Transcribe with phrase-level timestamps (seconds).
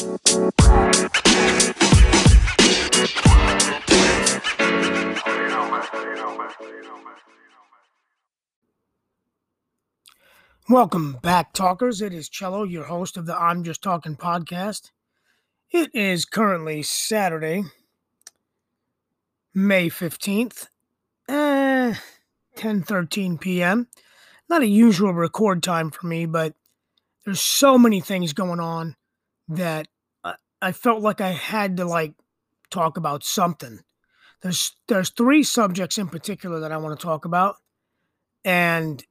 [0.00, 0.18] Welcome
[11.20, 12.00] back, talkers.
[12.00, 14.90] It is Cello, your host of the I'm Just Tawkin podcast.
[15.70, 17.64] It is currently Saturday,
[19.52, 20.68] May 15th,
[21.28, 21.94] eh,
[22.56, 23.86] 10 13 p.m.
[24.48, 26.54] Not a usual record time for me, but
[27.26, 28.96] there's so many things going on
[29.50, 29.88] that
[30.62, 32.14] I, felt like I had to like
[32.70, 33.80] talk about something.
[34.42, 37.56] There's there's three subjects in particular that I want to talk about,
[38.44, 39.04] and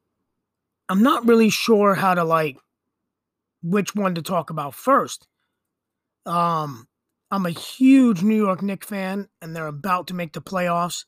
[0.88, 2.58] I'm not really sure how to like
[3.62, 5.28] which one to talk about first.
[6.26, 6.88] Um,
[7.30, 11.06] I'm a huge New York Knicks fan, and they're about to make the playoffs.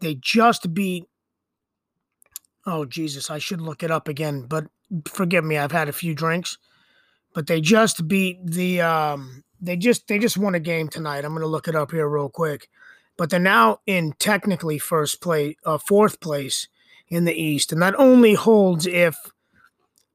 [0.00, 1.04] They just beat.
[2.66, 4.66] Oh Jesus, I should look it up again, but
[5.06, 6.58] forgive me, I've had a few drinks.
[7.34, 8.80] But they just beat the.
[8.80, 11.24] Um, they just they just won a game tonight.
[11.24, 12.68] I'm gonna look it up here real quick.
[13.16, 16.66] But they're now in technically first place, uh, fourth place
[17.08, 19.16] in the East, and that only holds if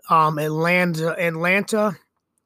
[0.09, 1.97] um, Atlanta Atlanta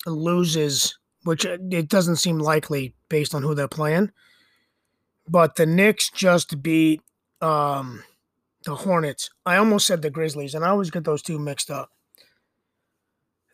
[0.05, 4.11] loses, which uh, it doesn't seem likely based on who they're playing.
[5.27, 7.01] But the Knicks just beat
[7.41, 8.03] um,
[8.65, 9.29] the Hornets.
[9.45, 11.89] I almost said the Grizzlies, and I always get those two mixed up.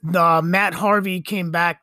[0.04, 1.82] The Matt Harvey came back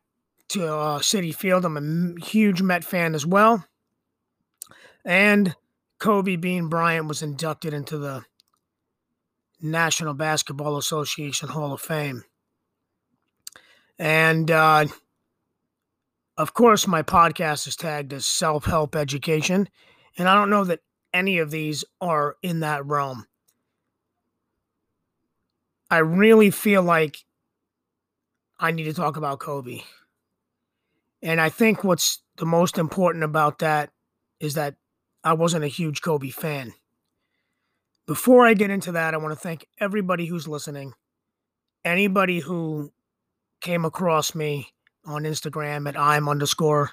[0.48, 1.64] to uh, Citi Field.
[1.64, 3.64] I'm a huge Met fan as well,
[5.04, 5.54] and
[5.98, 8.24] Kobe Bean Bryant was inducted into the
[9.60, 12.24] National Basketball Association Hall of Fame.
[13.98, 14.86] And uh,
[16.36, 19.68] of course, my podcast is tagged as self help education.
[20.18, 20.80] And I don't know that
[21.12, 23.26] any of these are in that realm.
[25.90, 27.24] I really feel like
[28.58, 29.80] I need to talk about Kobe.
[31.22, 33.90] And I think what's the most important about that
[34.40, 34.76] is that
[35.22, 36.74] I wasn't a huge Kobe fan.
[38.06, 40.92] Before I get into that, I want to thank everybody who's listening.
[41.84, 42.92] Anybody who
[43.60, 44.68] came across me
[45.06, 46.90] on Instagram at I'm underscore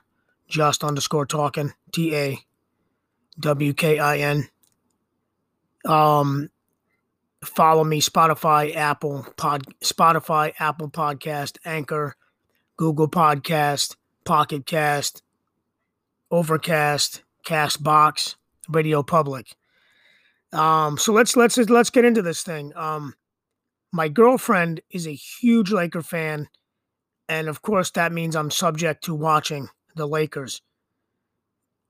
[0.48, 2.40] just underscore talking, T A
[3.40, 4.50] W K I N.
[5.86, 6.50] Um,
[7.44, 12.16] follow me Spotify, Apple Pod, Spotify, Apple Podcast, Anchor,
[12.78, 15.24] Google Podcast, Pocket Cast,
[16.30, 18.36] Overcast, Castbox,
[18.70, 19.56] Radio Public.
[20.54, 22.74] Um, so let's let's let's get into this thing.
[22.76, 23.16] Um,
[23.92, 26.48] my girlfriend is a huge Laker fan,
[27.28, 30.62] and of course that means I'm subject to watching the Lakers.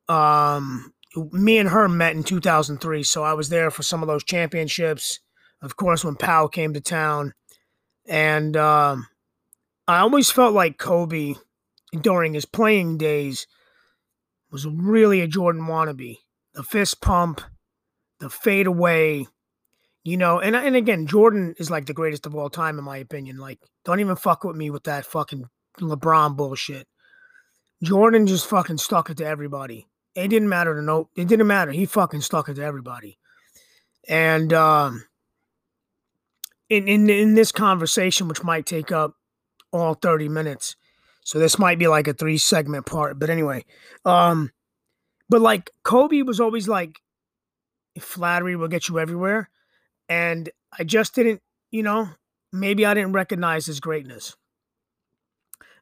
[0.08, 0.94] Um,
[1.32, 5.20] me and her met in 2003, so I was there for some of those championships.
[5.62, 7.34] Of course, when Pau came to town,
[8.08, 9.08] and um,
[9.88, 11.36] I always felt like Kobe
[12.00, 13.48] during his playing days
[14.52, 16.18] was really a Jordan wannabe.
[16.54, 17.42] The fist pump,
[18.20, 19.28] the fadeaway,
[20.04, 22.98] you know, and and again, Jordan is like the greatest of all time in my
[22.98, 23.38] opinion.
[23.38, 25.46] Like, don't even fuck with me with that fucking
[25.80, 26.88] LeBron bullshit.
[27.84, 29.88] Jordan just fucking stuck it to everybody.
[30.16, 31.72] It didn't matter to no, it didn't matter.
[31.72, 33.18] He fucking stuck it to everybody.
[34.08, 35.06] And um
[36.72, 39.16] in in in this conversation, which might take up
[39.74, 40.78] all 30 minutes.
[41.24, 43.20] So this might be like a three segment part.
[43.20, 43.66] But anyway,
[44.06, 44.52] um,
[45.30, 46.96] but like Kobe was always like
[48.00, 49.50] flattery will get you everywhere.
[50.08, 52.10] And I just didn't, you know,
[52.54, 54.36] maybe I didn't recognize his greatness.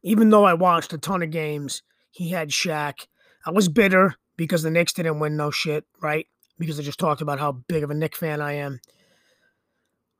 [0.01, 3.05] Even though I watched a ton of games, he had Shaq.
[3.45, 6.25] I was bitter because the Knicks didn't win no shit, right?
[6.57, 8.79] Because I just talked about how big of a Knick fan I am.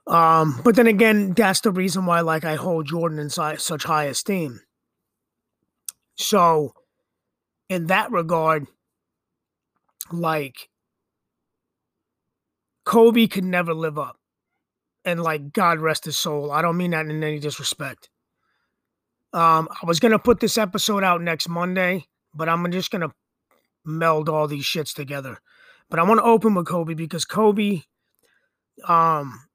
[0.10, 4.06] Um, but then again, that's the reason why like I hold Jordan in such high
[4.06, 4.62] esteem.
[6.16, 6.74] So,
[7.70, 8.68] in that regard,
[10.12, 10.70] like
[12.86, 14.18] Kobe could never live up.
[15.06, 16.52] And like God rest his soul.
[16.52, 18.10] I don't mean that in any disrespect.
[19.32, 23.14] Um, I was gonna put this episode out next Monday, but I'm just gonna
[23.86, 25.40] meld all these shits together.
[25.88, 27.84] But I want to open with Kobe because Kobe,
[28.88, 29.49] um,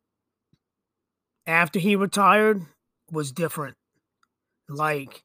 [1.47, 2.63] after he retired,
[3.11, 3.77] was different.
[4.69, 5.23] Like,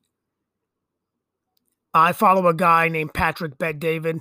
[1.94, 4.20] I follow a guy named Patrick Bet-David,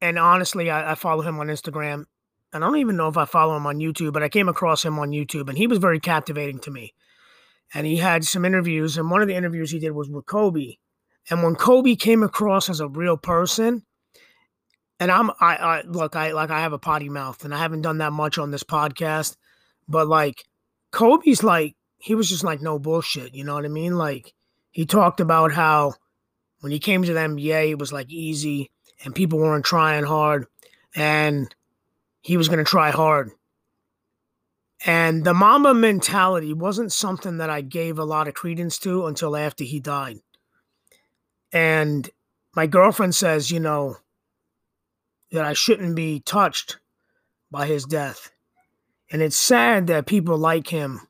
[0.00, 2.06] and honestly, I, I follow him on Instagram,
[2.52, 4.84] and I don't even know if I follow him on YouTube, but I came across
[4.84, 6.94] him on YouTube and he was very captivating to me.
[7.74, 10.76] And he had some interviews, and one of the interviews he did was with Kobe.
[11.30, 13.84] And when Kobe came across as a real person,
[15.00, 17.82] and I'm I, I look, I like I have a potty mouth and I haven't
[17.82, 19.36] done that much on this podcast,
[19.88, 20.44] but like
[20.94, 23.96] Kobe's like he was just like no bullshit, you know what I mean?
[23.96, 24.32] Like
[24.70, 25.94] he talked about how
[26.60, 28.70] when he came to the NBA, it was like easy
[29.04, 30.46] and people weren't trying hard
[30.94, 31.54] and
[32.20, 33.32] he was going to try hard.
[34.86, 39.36] And the Mamba mentality wasn't something that I gave a lot of credence to until
[39.36, 40.18] after he died.
[41.52, 42.08] And
[42.54, 43.96] my girlfriend says, you know,
[45.32, 46.78] that I shouldn't be touched
[47.50, 48.30] by his death.
[49.10, 51.00] And it's sad that people like him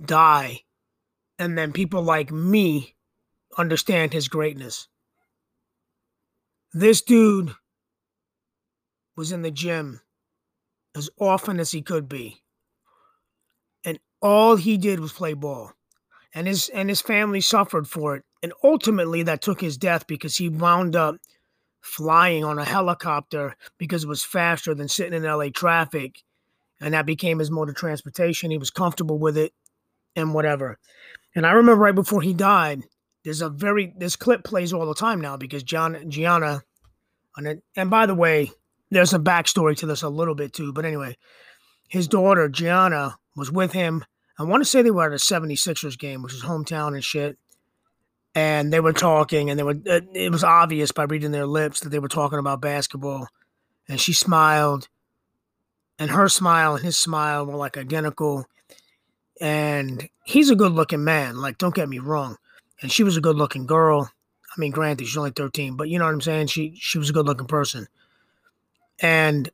[0.00, 0.60] die
[1.38, 2.94] and then people like me
[3.56, 4.88] understand his greatness.
[6.72, 7.54] This dude
[9.16, 10.00] was in the gym
[10.94, 12.42] as often as he could be.
[13.84, 15.72] And all he did was play ball.
[16.34, 18.24] And his and his family suffered for it.
[18.42, 21.16] And ultimately that took his death because he wound up
[21.80, 26.22] flying on a helicopter because it was faster than sitting in LA traffic.
[26.80, 28.50] And that became his mode of transportation.
[28.50, 29.52] He was comfortable with it
[30.14, 30.78] and whatever.
[31.34, 32.84] And I remember right before he died,
[33.24, 36.62] there's a very this clip plays all the time now because John Gianna
[37.36, 38.52] and and by the way,
[38.90, 40.72] there's a backstory to this a little bit too.
[40.72, 41.16] But anyway,
[41.88, 44.04] his daughter Gianna was with him.
[44.38, 47.38] I want to say they were at a 76ers game, which is hometown and shit.
[48.38, 49.78] And they were talking, and they were.
[49.88, 53.28] Uh, it was obvious by reading their lips that they were talking about basketball.
[53.88, 54.88] And she smiled,
[55.98, 58.46] and her smile and his smile were like identical.
[59.40, 61.36] And he's a good-looking man.
[61.36, 62.36] Like, don't get me wrong
[62.80, 64.10] and she was a good looking girl.
[64.44, 66.48] I mean, granted, she's only 13, but you know what I'm saying?
[66.48, 67.86] She she was a good looking person.
[69.00, 69.50] And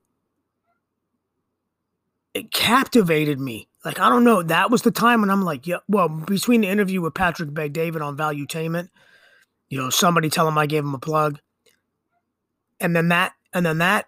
[2.32, 3.69] it captivated me.
[3.84, 4.42] Like, I don't know.
[4.42, 8.00] That was the time when I'm like, yeah, well, between the interview with Patrick Bet-David
[8.00, 8.88] on Valuetainment,
[9.69, 11.38] you know, somebody tell him I gave him a plug.
[12.81, 14.06] And then that and then that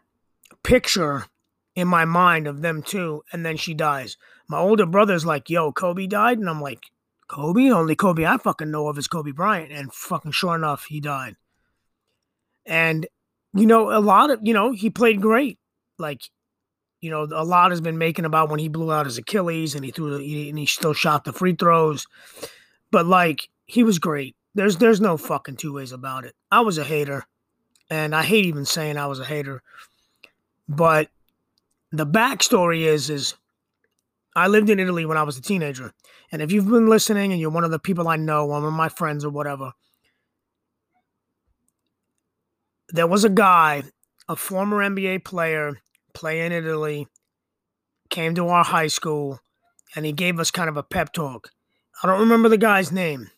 [0.62, 1.26] picture
[1.74, 4.16] in my mind of them two, and then she dies.
[4.48, 6.38] My older brother's like, yo, Kobe died.
[6.38, 6.84] And I'm like,
[7.28, 11.00] Kobe, only Kobe I fucking know of is Kobe Bryant, and fucking sure enough, he
[11.00, 11.36] died.
[12.64, 13.06] And
[13.54, 15.58] you know, a lot of you know, he played great.
[15.98, 16.22] Like,
[17.06, 19.84] you know, a lot has been making about when he blew out his Achilles and
[19.84, 22.04] he threw and he still shot the free throws.
[22.90, 24.34] But like, he was great.
[24.56, 26.34] There's there's no fucking two ways about it.
[26.50, 27.24] I was a hater,
[27.88, 29.62] and I hate even saying I was a hater.
[30.68, 31.10] But
[31.92, 33.36] the backstory is is
[34.34, 35.92] I lived in Italy when I was a teenager.
[36.32, 38.72] And if you've been listening and you're one of the people I know, one of
[38.72, 39.74] my friends or whatever,
[42.88, 43.84] there was a guy,
[44.28, 45.80] a former NBA player,
[46.16, 47.06] playing in Italy,
[48.08, 49.38] came to our high school,
[49.94, 51.50] and he gave us kind of a pep talk.
[52.02, 53.30] I don't remember the guy's name,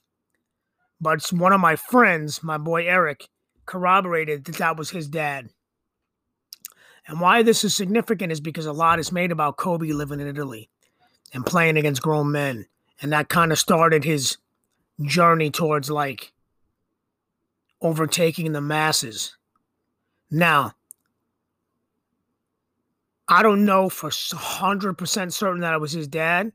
[1.00, 3.28] but one of my friends, my boy Eric,
[3.66, 5.48] corroborated that that was his dad.
[7.08, 10.28] And why this is significant is because a lot is made about Kobe living in
[10.28, 10.68] Italy
[11.34, 12.66] and playing against grown men.
[13.02, 14.36] And that kind of started his
[15.02, 16.32] journey towards like
[17.82, 19.36] overtaking the masses.
[20.30, 20.74] Now,
[23.28, 26.52] I don't know for 100% certain that it was his dad,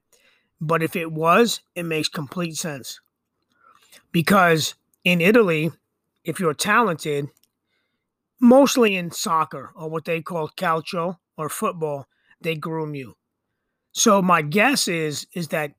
[0.60, 3.00] but if it was, it makes complete sense.
[4.12, 5.72] Because in Italy,
[6.24, 7.30] if you're talented,
[8.40, 12.08] mostly in soccer or what they call calcio or football,
[12.42, 13.16] they groom you.
[13.92, 15.74] So my guess is is that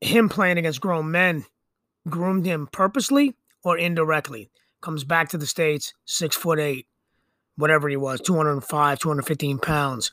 [0.00, 1.44] him playing against grown men
[2.08, 4.50] groomed him purposely or indirectly.
[4.80, 6.86] Comes back to the states, six foot eight,
[7.56, 10.12] whatever he was, 205, 215 pounds.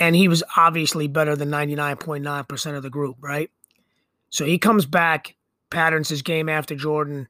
[0.00, 3.50] And he was obviously better than 99.9% of the group, right?
[4.30, 5.36] So he comes back,
[5.70, 7.28] patterns his game after Jordan.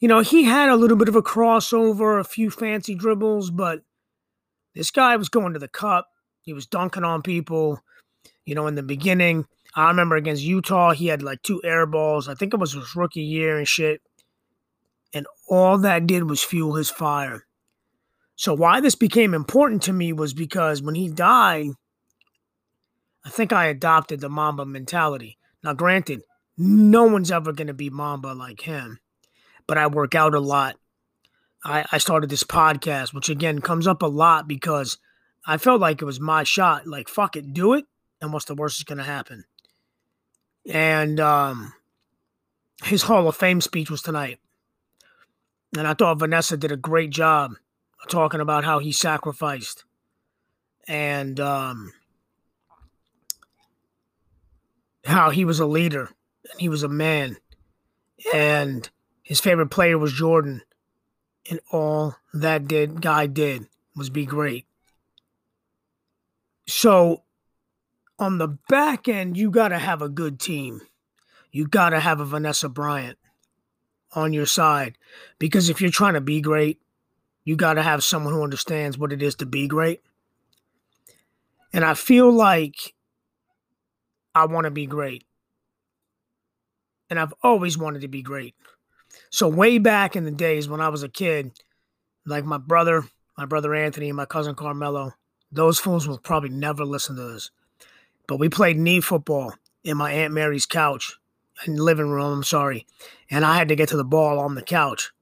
[0.00, 3.82] You know, he had a little bit of a crossover, a few fancy dribbles, but
[4.74, 6.08] this guy was going to the cup.
[6.42, 7.80] He was dunking on people.
[8.44, 12.28] You know, in the beginning, I remember against Utah, he had like two air balls.
[12.28, 14.02] I think it was his rookie year and shit.
[15.14, 17.46] And all that did was fuel his fire.
[18.36, 21.68] So, why this became important to me was because when he died,
[23.24, 25.38] I think I adopted the Mamba mentality.
[25.62, 26.22] Now, granted,
[26.56, 28.98] no one's ever going to be Mamba like him,
[29.66, 30.76] but I work out a lot.
[31.64, 34.98] I, I started this podcast, which again comes up a lot because
[35.46, 36.86] I felt like it was my shot.
[36.86, 37.84] Like, fuck it, do it
[38.20, 39.44] and what's the worst that's going to happen.
[40.68, 41.72] And um,
[42.84, 44.38] his Hall of Fame speech was tonight.
[45.76, 47.54] And I thought Vanessa did a great job
[48.08, 49.84] talking about how he sacrificed
[50.88, 51.92] and um,
[55.04, 56.10] how he was a leader
[56.50, 57.36] and he was a man.
[58.34, 58.88] And
[59.22, 60.62] his favorite player was Jordan.
[61.50, 63.66] And all that did guy did
[63.96, 64.66] was be great.
[66.66, 67.22] So
[68.18, 70.82] on the back end, you got to have a good team.
[71.50, 73.18] You got to have a Vanessa Bryant.
[74.14, 74.98] on your side.
[75.38, 76.81] Because if you're trying to be great,
[77.44, 80.00] you got to have someone who understands what it is to be great.
[81.72, 82.94] And I feel like
[84.34, 85.24] I want to be great.
[87.10, 88.54] And I've always wanted to be great.
[89.30, 91.52] So, way back in the days when I was a kid,
[92.24, 93.04] like my brother,
[93.36, 95.12] my brother Anthony, and my cousin Carmelo,
[95.50, 97.50] those fools will probably never listen to this.
[98.26, 101.18] But we played knee football in my Aunt Mary's couch
[101.66, 102.38] in living room.
[102.38, 102.86] I'm sorry,
[103.30, 105.12] and I had to get to the ball on the couch.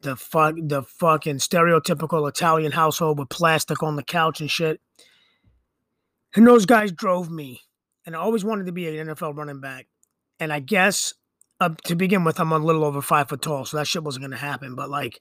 [0.00, 4.80] The fuck, the fucking stereotypical Italian household with plastic on the couch and shit.
[6.34, 7.62] And those guys drove me,
[8.06, 9.88] and I always wanted to be an NFL running back.
[10.38, 11.14] And I guess
[11.60, 14.24] uh, to begin with, I'm a little over five foot tall, so that shit wasn't
[14.24, 14.74] gonna happen.
[14.74, 15.20] But like,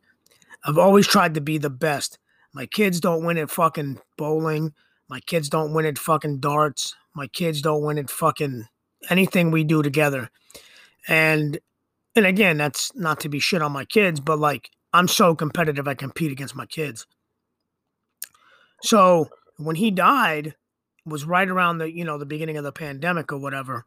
[0.64, 2.20] I've always tried to be the best.
[2.54, 4.74] My kids don't win at fucking bowling.
[5.10, 6.96] My kids don't win at fucking darts.
[7.16, 8.68] My kids don't win at fucking
[9.10, 10.30] anything we do together.
[11.08, 11.60] And
[12.18, 15.88] and again, that's not to be shit on my kids, but like I'm so competitive
[15.88, 17.06] I compete against my kids.
[18.82, 20.56] So when he died
[21.06, 23.86] was right around the, you know, the beginning of the pandemic or whatever.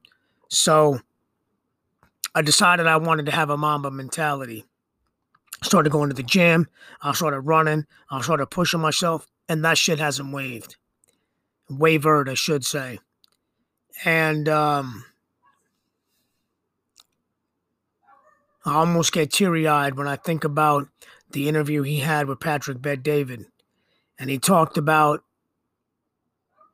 [0.49, 1.01] So
[2.35, 4.65] I decided I wanted to have a Mamba mentality.
[5.63, 6.69] Started going to the gym.
[7.03, 7.87] I started running.
[8.11, 10.77] I started pushing myself, and that shit hasn't waved.
[11.69, 13.01] Wavered, I should say.
[14.05, 15.05] And um,
[18.65, 20.89] I almost get teary eyed when I think about
[21.31, 23.47] the interview he had with Patrick Bet-David.
[24.19, 25.25] And he talked about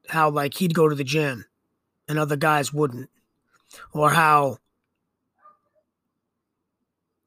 [0.09, 1.45] how, like, he'd go to the gym
[2.09, 3.11] and other guys wouldn't.
[3.93, 4.59] Or how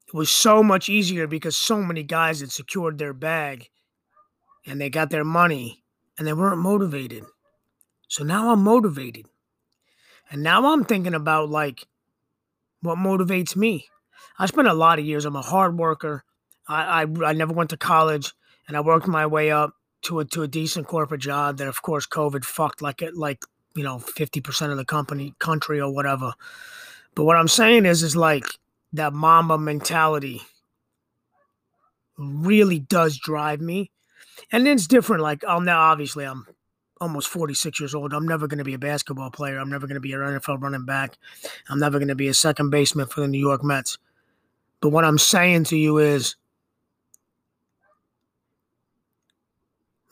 [0.08, 3.68] it was so much easier because so many guys had secured their bag
[4.66, 5.84] and they got their money
[6.18, 7.24] and they weren't motivated.
[8.08, 9.26] So now I'm motivated.
[10.30, 11.86] And now I'm thinking about like
[12.80, 13.88] what motivates me.
[14.38, 16.24] I spent a lot of years, I'm a hard worker.
[16.68, 18.32] I, I, I never went to college
[18.68, 21.82] and I worked my way up to a to a decent corporate job that of
[21.82, 26.32] course COVID fucked like it like, you know, 50% of the company country or whatever.
[27.14, 28.46] But what I'm saying is is like
[28.92, 30.42] that Mamba mentality
[32.20, 33.90] really does drive me.
[34.52, 35.22] And it's different.
[35.22, 36.46] Like, I'm now obviously I'm
[37.00, 38.12] almost 46 years old.
[38.12, 39.58] I'm never going to be a basketball player.
[39.58, 41.16] I'm never going to be an NFL running back.
[41.68, 43.98] I'm never going to be a second baseman for the New York Mets.
[44.80, 46.36] But what I'm saying to you is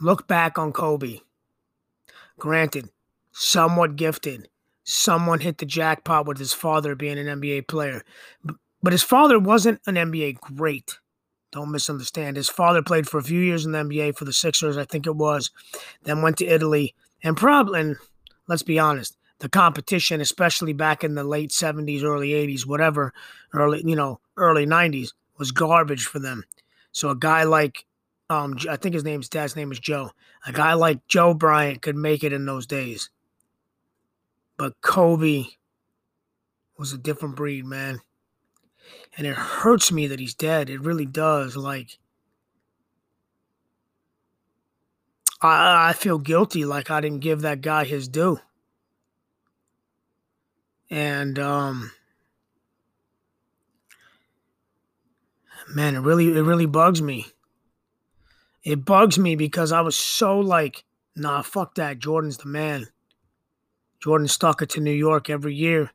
[0.01, 1.21] look back on Kobe.
[2.39, 2.91] Granted,
[3.33, 4.49] somewhat gifted.
[4.85, 8.03] Someone hit the jackpot with his father being an NBA player.
[8.83, 10.99] But his father wasn't an NBA great.
[11.51, 12.37] Don't misunderstand.
[12.37, 15.07] His father played for a few years in the NBA for the Sixers, I think
[15.07, 15.51] it was,
[16.05, 16.95] then went to Italy.
[17.23, 17.97] And probably, and
[18.47, 23.13] let's be honest, the competition, especially back in the late 70s, early 80s, whatever,
[23.53, 26.45] early, you know, early 90s, was garbage for them.
[26.93, 27.85] So a guy like,
[28.31, 30.11] um, I think his name's dad's name is Joe.
[30.47, 33.11] A guy like Joe Bryant could make it in those days.
[34.57, 35.45] But Kobe
[36.77, 38.01] was a different breed, man
[39.17, 40.71] and it hurts me that he's dead.
[40.71, 41.57] It really does.
[41.57, 41.99] Like,
[45.41, 48.39] I, I feel guilty, like I didn't give that guy his due.
[50.91, 51.93] And, um,
[55.75, 57.27] man, it really, it really bugs me.
[58.65, 61.99] It bugs me because I was so like, nah, fuck that.
[61.99, 62.87] Jordan's the man.
[64.01, 65.91] Jordan stuck it to New York every year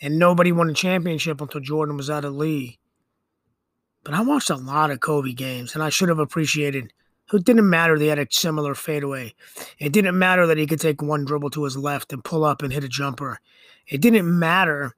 [0.00, 2.78] and nobody won a championship until Jordan was out of league.
[4.04, 6.92] But I watched a lot of Kobe games, and I should have appreciated.
[7.32, 9.34] It didn't matter they had a similar fadeaway.
[9.78, 12.62] It didn't matter that he could take one dribble to his left and pull up
[12.62, 13.40] and hit a jumper.
[13.88, 14.94] It didn't matter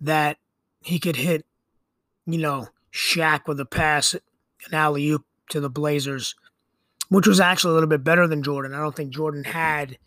[0.00, 0.38] that
[0.82, 1.44] he could hit,
[2.26, 6.34] you know, Shaq with a pass, an alley oop to the Blazers,
[7.08, 8.72] which was actually a little bit better than Jordan.
[8.72, 9.98] I don't think Jordan had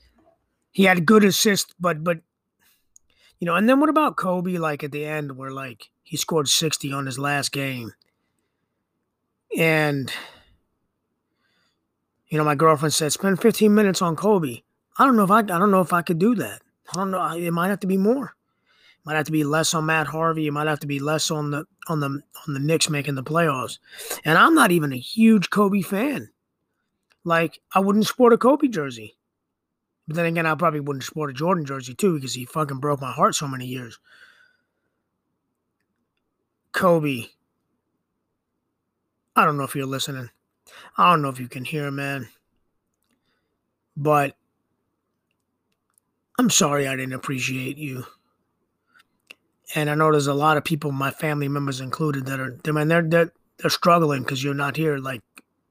[0.71, 2.19] he had good assists, but but
[3.39, 6.47] you know, and then what about Kobe like at the end where like he scored
[6.47, 7.93] 60 on his last game?
[9.57, 10.11] And
[12.29, 14.61] you know, my girlfriend said, spend 15 minutes on Kobe.
[14.97, 16.61] I don't know if I I don't know if I could do that.
[16.93, 17.25] I don't know.
[17.31, 18.25] It might have to be more.
[18.25, 20.47] It might have to be less on Matt Harvey.
[20.47, 23.23] It might have to be less on the on the on the Knicks making the
[23.23, 23.79] playoffs.
[24.25, 26.29] And I'm not even a huge Kobe fan.
[27.23, 29.15] Like I wouldn't sport a Kobe jersey.
[30.07, 32.99] But then again, I probably wouldn't sport a Jordan jersey too because he fucking broke
[32.99, 33.99] my heart so many years.
[36.71, 37.27] Kobe.
[39.35, 40.29] I don't know if you're listening.
[40.97, 42.29] I don't know if you can hear, man.
[43.95, 44.35] But
[46.37, 48.05] I'm sorry I didn't appreciate you.
[49.75, 52.71] And I know there's a lot of people, my family members included, that are, I
[52.71, 54.97] mean, they're, they're, they're struggling because you're not here.
[54.97, 55.21] Like,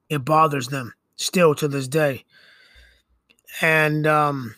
[0.09, 2.25] it bothers them still to this day.
[3.61, 4.55] And, um,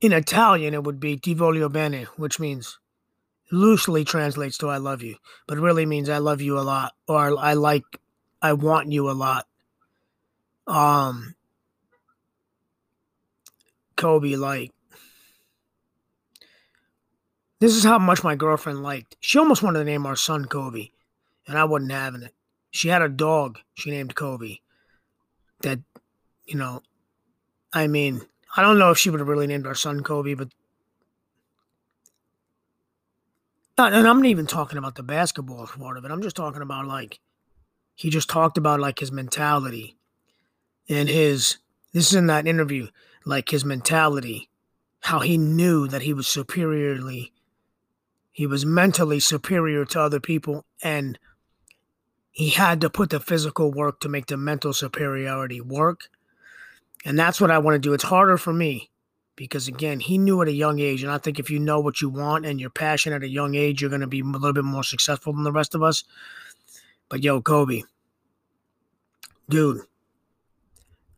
[0.00, 2.78] in Italian, it would be Ti voglio bene, which means
[3.50, 7.38] loosely translates to I love you, but really means I love you a lot or
[7.38, 7.84] I like,
[8.42, 9.46] I want you a lot.
[10.66, 11.34] Um,
[13.96, 14.72] Kobe, like,
[17.60, 19.16] this is how much my girlfriend liked.
[19.20, 20.90] She almost wanted to name our son Kobe,
[21.46, 22.34] and I wasn't having it.
[22.70, 24.58] She had a dog she named Kobe.
[25.60, 25.80] That,
[26.44, 26.82] you know,
[27.72, 28.20] I mean,
[28.56, 30.48] I don't know if she would have really named our son Kobe, but.
[33.78, 36.10] And I'm not even talking about the basketball part of it.
[36.10, 37.20] I'm just talking about like,
[37.94, 39.96] he just talked about like his mentality
[40.88, 41.58] and his.
[41.92, 42.88] This is in that interview,
[43.24, 44.50] like his mentality,
[45.00, 47.32] how he knew that he was superiorly
[48.36, 51.18] he was mentally superior to other people, and
[52.30, 56.10] he had to put the physical work to make the mental superiority work.
[57.02, 57.94] And that's what I want to do.
[57.94, 58.90] It's harder for me
[59.36, 61.02] because, again, he knew at a young age.
[61.02, 63.54] And I think if you know what you want and you're passionate at a young
[63.54, 66.04] age, you're going to be a little bit more successful than the rest of us.
[67.08, 67.82] But yo, Kobe,
[69.48, 69.82] dude,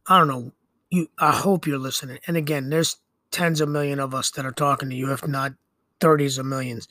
[0.07, 0.53] I don't know.
[0.91, 2.19] You, I hope you're listening.
[2.27, 2.97] And again, there's
[3.31, 5.53] tens of million of us that are talking to you, if not
[6.01, 6.89] 30s of millions.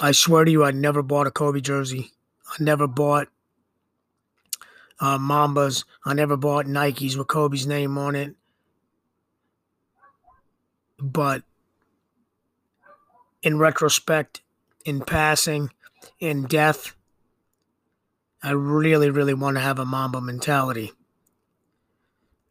[0.00, 2.12] I swear to you, I never bought a Kobe jersey.
[2.48, 3.28] I never bought
[5.00, 5.84] uh, Mambas.
[6.04, 8.34] I never bought Nikes with Kobe's name on it.
[11.02, 11.42] But
[13.42, 14.40] in retrospect,
[14.84, 15.70] in passing,
[16.20, 16.94] in death,
[18.40, 20.92] I really, really want to have a Mamba mentality.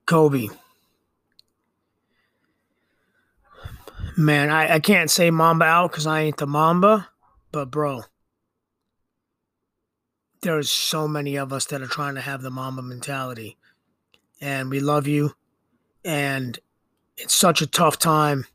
[0.05, 0.49] Kobe.
[4.17, 7.07] Man, I, I can't say Mamba out because I ain't the Mamba,
[7.53, 8.03] but bro,
[10.41, 13.57] there's so many of us that are trying to have the Mamba mentality.
[14.41, 15.35] And we love you.
[16.03, 16.59] And
[17.21, 18.45] it's such a tough time.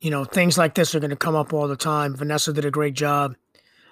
[0.00, 2.14] You know, things like this are going to come up all the time.
[2.14, 3.36] Vanessa did a great job.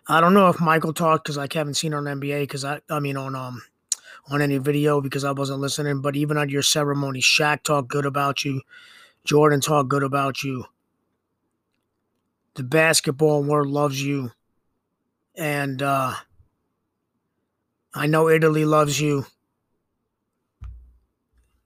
[0.09, 2.99] I don't know if Michael talked because I haven't seen on NBA because I, I
[2.99, 3.63] mean, on um,
[4.29, 6.01] on any video because I wasn't listening.
[6.01, 8.63] But even at your ceremony, Shaq talked good about you.
[9.25, 10.65] Jordan talked good about you.
[12.55, 14.33] The basketball world loves you.
[15.37, 16.15] And uh,
[17.95, 19.25] I know Italy loves you.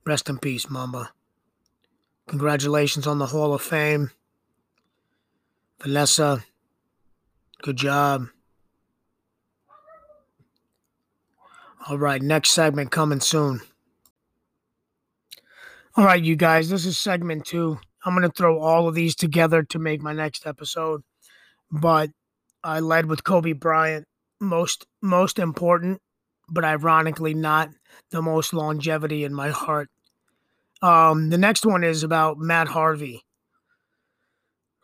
[0.07, 1.11] Rest in peace, Mamba.
[2.29, 4.11] Congratulations on the Hall of Fame.
[5.81, 6.45] Vanessa,
[7.61, 8.27] good job.
[11.89, 13.59] All right, next segment coming soon.
[15.97, 17.77] All right, you guys, this is segment two.
[18.05, 21.03] I'm going to throw all of these together to make my next episode.
[21.69, 22.11] But
[22.63, 24.07] I led with Kobe Bryant,
[24.39, 25.99] most most important,
[26.47, 27.71] but ironically not
[28.11, 29.89] the most longevity in my heart.
[30.81, 33.23] Um, the next one is about Matt Harvey,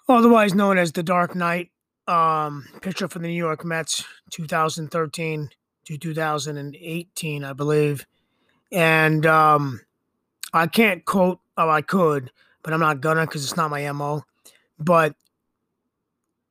[0.10, 1.70] otherwise known as the Dark Knight,
[2.08, 5.50] um, pitcher for the New York Mets, 2013
[5.86, 8.06] to 2018, I believe,
[8.72, 9.82] and um,
[10.54, 11.40] I can't quote.
[11.58, 12.32] Oh, I could,
[12.64, 14.24] but I'm not gonna because it's not my mo.
[14.80, 15.16] But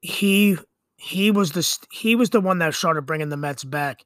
[0.00, 0.56] he
[0.96, 4.04] he was the he was the one that started bringing the Mets back,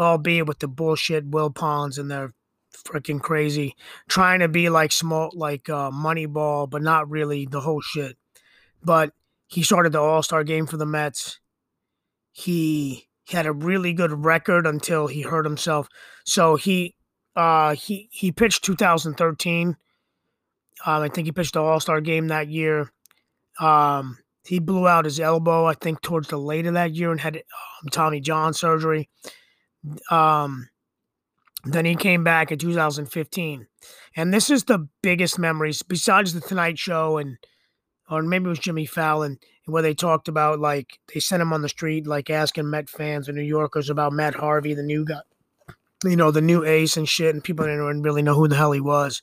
[0.00, 2.32] albeit with the bullshit Will Wilpons and their
[2.86, 3.74] freaking crazy
[4.08, 8.16] trying to be like small like uh, Moneyball, but not really the whole shit.
[8.82, 9.12] But
[9.48, 11.40] he started the All Star game for the Mets.
[12.32, 15.86] He, had a really good record until he hurt himself.
[16.24, 16.94] So he
[17.36, 19.76] uh, he he pitched 2013.
[20.86, 22.90] Um, I think he pitched the All Star game that year.
[23.60, 27.20] Um, he blew out his elbow, I think, towards the late of that year and
[27.20, 29.10] had um, Tommy John surgery.
[30.10, 30.68] Um,
[31.64, 33.66] then he came back in 2015,
[34.16, 37.38] and this is the biggest memories besides the Tonight Show and,
[38.10, 41.62] or maybe it was Jimmy Fallon, where they talked about like they sent him on
[41.62, 45.20] the street, like asking Met fans and New Yorkers about Matt Harvey, the new guy,
[46.04, 48.72] you know, the new ace and shit, and people didn't really know who the hell
[48.72, 49.22] he was.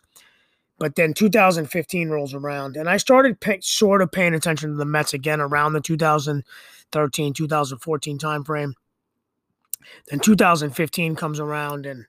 [0.77, 4.85] But then 2015 rolls around, and I started pay, sort of paying attention to the
[4.85, 8.73] Mets again around the 2013, 2014 timeframe.
[10.09, 12.07] Then 2015 comes around, and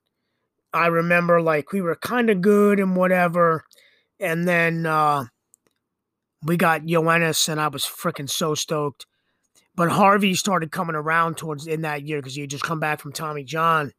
[0.76, 3.64] I remember like we were kind of good and whatever.
[4.20, 5.24] And then uh,
[6.42, 9.06] we got Yoenis, and I was freaking so stoked.
[9.74, 13.00] But Harvey started coming around towards in that year because he had just come back
[13.00, 13.92] from Tommy John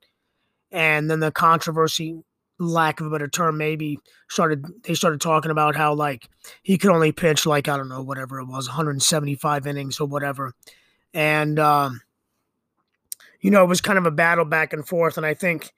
[0.71, 2.21] and then the controversy
[2.59, 6.27] lack of a better term, maybe started they started talking about how like
[6.63, 10.53] he could only pitch like I don't know whatever it was, 175 innings or whatever,
[11.13, 12.01] and um,
[13.41, 15.17] you know it was kind of a battle back and forth.
[15.17, 15.71] And I think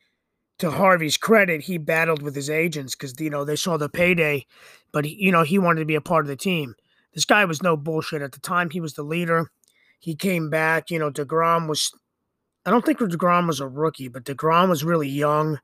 [0.59, 4.45] to Harvey's credit, he battled with his agents because you know they saw the payday,
[4.91, 6.75] but he, you know he wanted to be a part of the team.
[7.13, 8.69] This guy was no bullshit at the time.
[8.69, 9.49] He was the leader.
[9.99, 10.91] He came back.
[10.91, 11.91] You know, Degrom was.
[12.65, 15.59] I don't think Degrom was a rookie, but Degrom was really young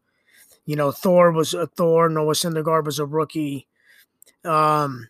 [0.66, 2.10] you know, Thor was a Thor.
[2.10, 3.68] Noah Syndergaard was a rookie.
[4.44, 5.08] Um,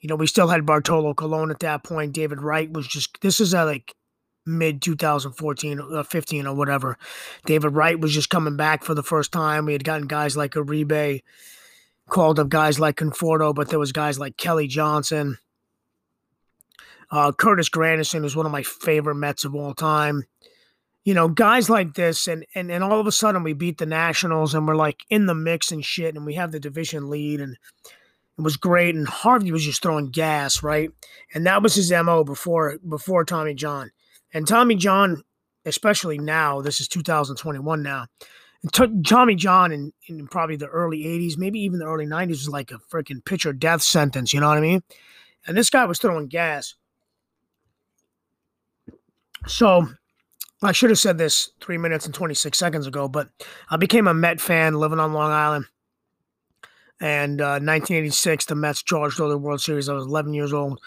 [0.00, 2.12] you know, we still had Bartolo Colon at that point.
[2.12, 3.20] David Wright was just.
[3.20, 3.94] This is at like
[4.46, 6.96] mid 2014 uh, 15 or whatever.
[7.44, 9.66] David Wright was just coming back for the first time.
[9.66, 11.22] We had gotten guys like Uribe,
[12.08, 15.38] called up guys like Conforto, but there was guys like Kelly Johnson.
[17.10, 20.24] Uh, Curtis Granderson is one of my favorite Mets of all time
[21.06, 23.86] you know, guys like this, and and and all of a sudden we beat the
[23.86, 27.40] Nationals and we're like in the mix and shit, and we have the division lead,
[27.40, 27.56] and
[28.36, 28.96] it was great.
[28.96, 30.90] And Harvey was just throwing gas, right?
[31.32, 33.92] And that was his mo before before Tommy John,
[34.32, 35.22] and Tommy John,
[35.64, 38.06] especially now, this is 2021 now.
[38.72, 42.48] T- Tommy John in, in probably the early 80s, maybe even the early 90s, was
[42.48, 44.32] like a freaking pitcher death sentence.
[44.32, 44.82] You know what I mean?
[45.46, 46.74] And this guy was throwing gas.
[49.46, 49.86] So
[50.62, 53.28] I should have said this three minutes and 26 seconds ago, but
[53.70, 55.66] I became a Met fan living on Long Island.
[57.00, 59.88] And uh, 1986, the Mets charged over the World Series.
[59.88, 60.80] I was 11 years old,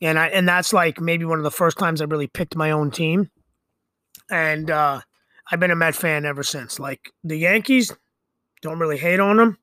[0.00, 2.70] and I and that's like maybe one of the first times I really picked my
[2.70, 3.30] own team.
[4.30, 5.00] And uh,
[5.50, 6.78] I've been a Met fan ever since.
[6.78, 7.92] Like the Yankees,
[8.62, 9.58] don't really hate on them,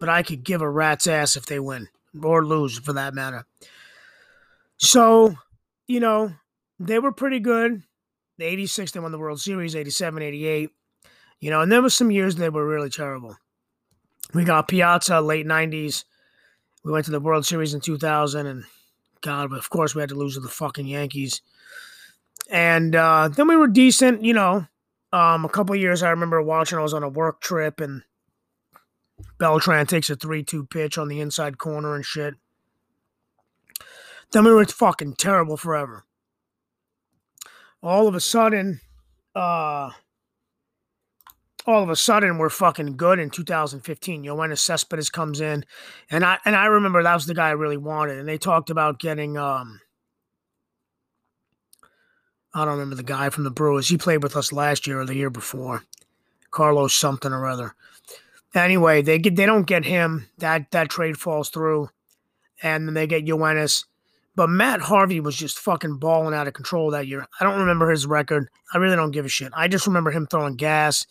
[0.00, 1.88] but I could give a rat's ass if they win
[2.22, 3.46] or lose, for that matter.
[4.76, 5.34] So,
[5.86, 6.32] you know,
[6.78, 7.82] they were pretty good.
[8.38, 10.70] The 86, they won the World Series, 87, 88.
[11.40, 13.36] You know, and there was some years they were really terrible.
[14.34, 16.04] We got Piazza, late 90s.
[16.84, 18.64] We went to the World Series in 2000, and
[19.20, 21.42] God, but of course, we had to lose to the fucking Yankees.
[22.50, 24.66] And uh, then we were decent, you know.
[25.12, 28.02] Um, a couple years I remember watching, I was on a work trip, and
[29.38, 32.34] Beltran takes a 3 2 pitch on the inside corner and shit.
[34.32, 36.04] Then we were fucking terrible forever
[37.82, 38.80] all of a sudden,
[39.34, 39.90] uh,
[41.68, 44.24] all of a sudden we're fucking good in 2015.
[44.24, 45.66] Yoenis Cespedes comes in,
[46.10, 48.18] and I and I remember that was the guy I really wanted.
[48.18, 49.78] And they talked about getting um,
[52.54, 53.86] I don't remember the guy from the Brewers.
[53.86, 55.84] He played with us last year or the year before,
[56.50, 57.74] Carlos something or other.
[58.54, 60.26] Anyway, they get they don't get him.
[60.38, 61.90] That that trade falls through,
[62.62, 63.84] and then they get Yoenis.
[64.34, 67.26] But Matt Harvey was just fucking balling out of control that year.
[67.38, 68.48] I don't remember his record.
[68.72, 69.52] I really don't give a shit.
[69.54, 71.06] I just remember him throwing gas,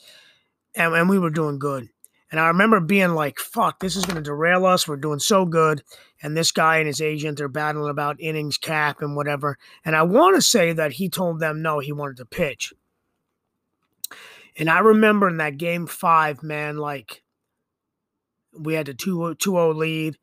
[0.77, 1.89] and, and we were doing good.
[2.29, 4.87] And I remember being like, fuck, this is going to derail us.
[4.87, 5.81] We're doing so good.
[6.21, 9.57] And this guy and his agent—they're battling about innings cap and whatever.
[9.85, 12.73] And I want to say that he told them no, he wanted to pitch.
[14.57, 17.21] And I remember in that game five, man, like
[18.51, 20.17] we had a 2 0 lead,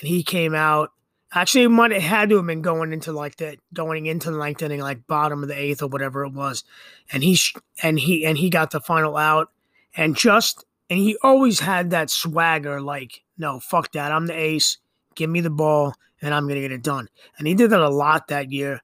[0.00, 0.90] and he came out
[1.32, 4.38] Actually, it might have had to have been going into like the going into the
[4.38, 6.64] ninth inning, like bottom of the eighth or whatever it was,
[7.12, 7.38] and he
[7.82, 9.50] and he and he got the final out,
[9.98, 14.78] and just and he always had that swagger, like no, fuck that, I'm the ace,
[15.14, 17.90] give me the ball, and I'm gonna get it done, and he did that a
[17.90, 18.80] lot that year,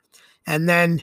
[0.46, 1.03] and then,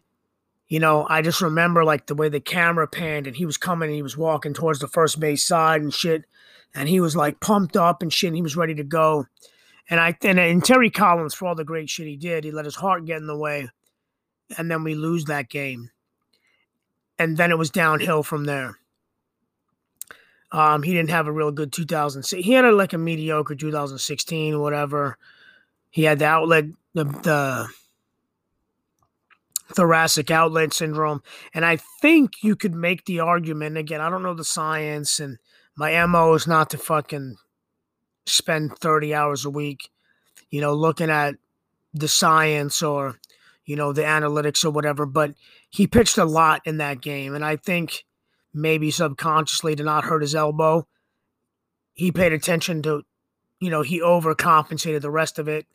[0.68, 3.88] you know, I just remember like the way the camera panned, and he was coming,
[3.88, 6.26] and he was walking towards the first base side and shit,
[6.76, 9.26] and he was like pumped up and shit, and he was ready to go.
[9.90, 12.66] And I and, and Terry Collins for all the great shit he did, he let
[12.66, 13.70] his heart get in the way,
[14.58, 15.90] and then we lose that game,
[17.18, 18.78] and then it was downhill from there.
[20.52, 22.44] Um, he didn't have a real good 2006.
[22.44, 25.18] He had a, like a mediocre 2016, whatever.
[25.90, 27.68] He had the outlet, the, the
[29.74, 34.02] thoracic outlet syndrome, and I think you could make the argument again.
[34.02, 35.38] I don't know the science, and
[35.76, 37.38] my mo is not to fucking
[38.26, 39.90] spend 30 hours a week,
[40.50, 41.36] you know, looking at
[41.94, 43.20] the science or,
[43.66, 45.06] you know, the analytics or whatever.
[45.06, 45.34] But
[45.70, 47.36] he pitched a lot in that game.
[47.36, 48.06] And I think
[48.54, 50.88] maybe subconsciously to not hurt his elbow,
[51.94, 53.04] he paid attention to,
[53.60, 55.66] you know, he overcompensated the rest of it.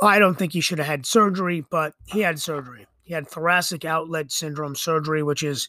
[0.00, 2.86] I don't think he should have had surgery, but he had surgery.
[3.02, 5.68] He had thoracic outlet syndrome surgery, which is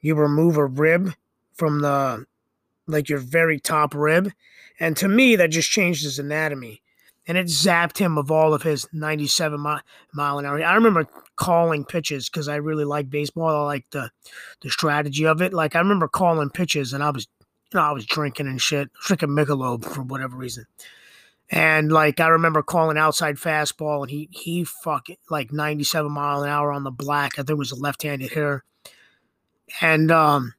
[0.00, 1.14] you remove a rib
[1.54, 2.26] from the
[2.86, 4.32] like your very top rib.
[4.80, 6.82] And to me, that just changed his anatomy.
[7.26, 9.76] And it zapped him of all of his 97 mi-
[10.12, 10.62] mile an hour.
[10.62, 13.62] I remember calling pitches because I really like baseball.
[13.62, 14.10] I like the,
[14.60, 15.52] the strategy of it.
[15.52, 17.26] Like, I remember calling pitches and I was
[17.72, 20.66] you know, I was drinking and shit, drinking Michelob for whatever reason.
[21.50, 26.48] And like I remember calling outside fastball, and he he fucking like 97 mile an
[26.48, 27.32] hour on the black.
[27.34, 28.64] I think it was a left-handed hitter,
[29.80, 30.54] and um,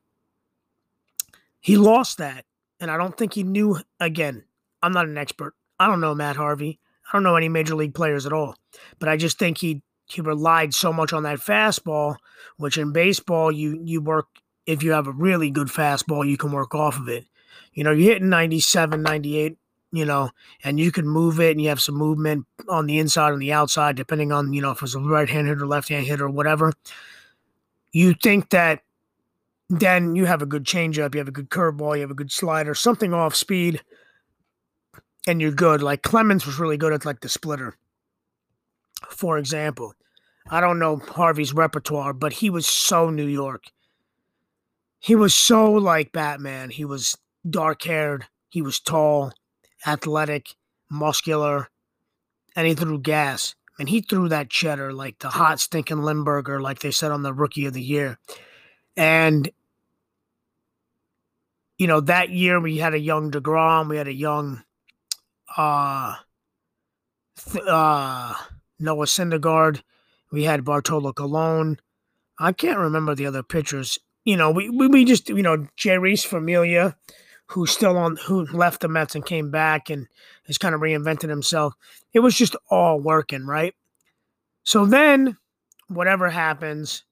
[1.59, 2.45] he lost that.
[2.79, 3.79] And I don't think he knew.
[3.99, 4.43] Again,
[4.83, 5.55] I'm not an expert.
[5.79, 6.79] I don't know Matt Harvey.
[7.07, 8.55] I don't know any major league players at all.
[8.99, 12.17] But I just think he he relied so much on that fastball,
[12.57, 14.27] which in baseball you you work
[14.65, 17.25] if you have a really good fastball, you can work off of it.
[17.73, 19.57] You know, you're hitting 97, 98
[19.93, 20.31] you know,
[20.63, 23.53] and you can move it and you have some movement on the inside and the
[23.53, 26.31] outside, depending on, you know, if it's a right hand hitter, left hand hitter, or
[26.31, 26.73] whatever.
[27.91, 28.81] You think that
[29.69, 32.31] then you have a good changeup, you have a good curveball, you have a good
[32.31, 33.81] slider, something off speed,
[35.27, 35.83] and you're good.
[35.83, 37.77] Like Clemens was really good at like the splitter,
[39.13, 39.93] for example.
[40.49, 43.63] I don't know Harvey's repertoire, but he was so New York.
[44.99, 46.69] He was so like Batman.
[46.69, 47.17] He was
[47.49, 49.33] dark haired, he was tall
[49.85, 50.55] athletic,
[50.89, 51.69] muscular,
[52.55, 53.55] and he threw gas.
[53.79, 57.33] And he threw that cheddar like the hot stinking Limburger, like they said on the
[57.33, 58.19] Rookie of the Year.
[58.95, 59.49] And
[61.79, 64.63] you know that year we had a young Degrom, we had a young
[65.57, 66.15] uh,
[67.51, 68.33] th- uh,
[68.79, 69.81] Noah Syndergaard,
[70.31, 71.79] we had Bartolo Colon.
[72.39, 73.99] I can't remember the other pitchers.
[74.25, 76.95] You know, we, we, we just you know Jeurys Familia
[77.47, 80.07] who's still on who left the Mets and came back and
[80.47, 81.73] has kind of reinvented himself.
[82.13, 83.75] It was just all working, right?
[84.63, 85.37] So then
[85.87, 87.03] whatever happens,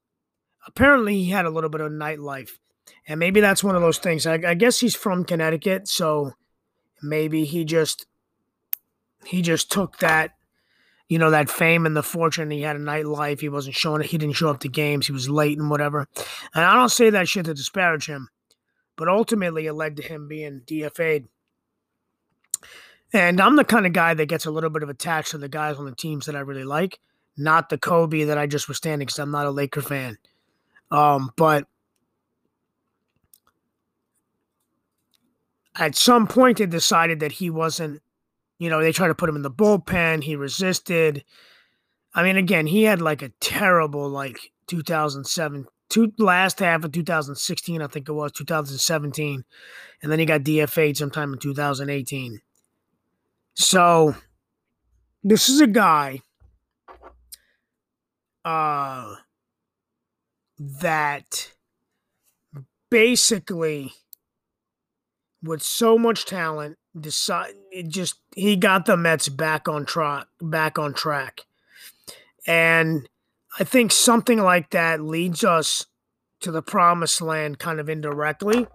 [0.65, 2.51] apparently he had a little bit of nightlife.
[3.07, 4.25] And maybe that's one of those things.
[4.25, 6.33] I, I guess he's from Connecticut, so
[7.01, 8.05] maybe he just
[9.25, 10.31] he just took that
[11.11, 12.49] you know, that fame and the fortune.
[12.49, 13.41] He had a nightlife.
[13.41, 14.07] He wasn't showing it.
[14.07, 15.07] He didn't show up to games.
[15.07, 16.07] He was late and whatever.
[16.55, 18.29] And I don't say that shit to disparage him
[19.01, 21.27] but ultimately it led to him being DFA'd.
[23.11, 25.49] And I'm the kind of guy that gets a little bit of attached to the
[25.49, 26.99] guys on the teams that I really like,
[27.35, 30.19] not the Kobe that I just was standing because I'm not a Laker fan.
[30.91, 31.65] Um, but
[35.75, 38.03] at some point they decided that he wasn't,
[38.61, 40.23] you know, they tried to put him in the bullpen.
[40.23, 41.23] He resisted.
[42.13, 47.81] I mean, again, he had like a terrible like 2007 two last half of 2016,
[47.81, 49.43] I think it was 2017,
[50.01, 52.39] and then he got DFA'd sometime in 2018.
[53.55, 54.15] So
[55.23, 56.21] this is a guy
[58.45, 59.15] uh
[60.57, 61.51] that
[62.89, 63.91] basically
[65.43, 70.79] with so much talent decide it just he got the Mets back on track back
[70.79, 71.41] on track.
[72.47, 73.07] And
[73.59, 75.85] I think something like that leads us
[76.41, 78.67] to the promised land kind of indirectly,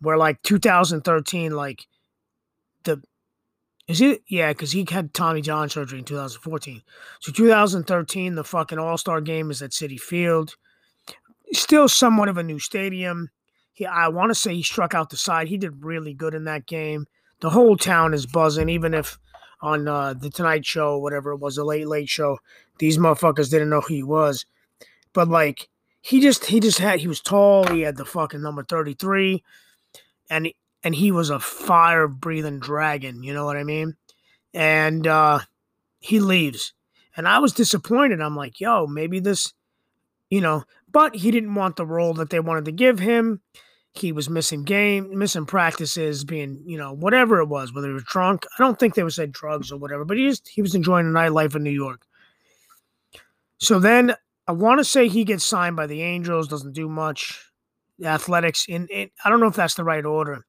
[0.00, 1.86] where like 2013, like
[2.84, 3.02] the
[3.86, 6.82] is it yeah, because he had Tommy John surgery in 2014.
[7.20, 10.56] So 2013, the fucking All Star game is at Citi Field.
[11.52, 13.30] Still somewhat of a new stadium.
[13.74, 15.48] He, I want to say he struck out the side.
[15.48, 17.06] He did really good in that game.
[17.44, 19.18] The whole town is buzzing, even if
[19.60, 22.38] on uh, the Tonight Show, whatever it was, the Late Late Show,
[22.78, 24.46] these motherfuckers didn't know who he was.
[25.12, 25.68] But like
[26.00, 29.44] he just he just had he was tall, he had the fucking number 33
[30.30, 33.98] and and he was a fire breathing dragon, you know what I mean?
[34.54, 35.40] And uh
[36.00, 36.72] he leaves.
[37.14, 38.22] And I was disappointed.
[38.22, 39.52] I'm like, "Yo, maybe this
[40.30, 43.42] you know, but he didn't want the role that they wanted to give him.
[43.94, 48.04] He was missing game, missing practices, being, you know, whatever it was, whether he was
[48.04, 48.44] drunk.
[48.58, 51.12] I don't think they would say drugs or whatever, but he just he was enjoying
[51.12, 52.04] the nightlife in New York.
[53.58, 54.14] So then
[54.46, 57.50] I want to say he gets signed by the Angels, doesn't do much.
[57.98, 58.88] The Athletics, in,
[59.24, 60.44] I don't know if that's the right order.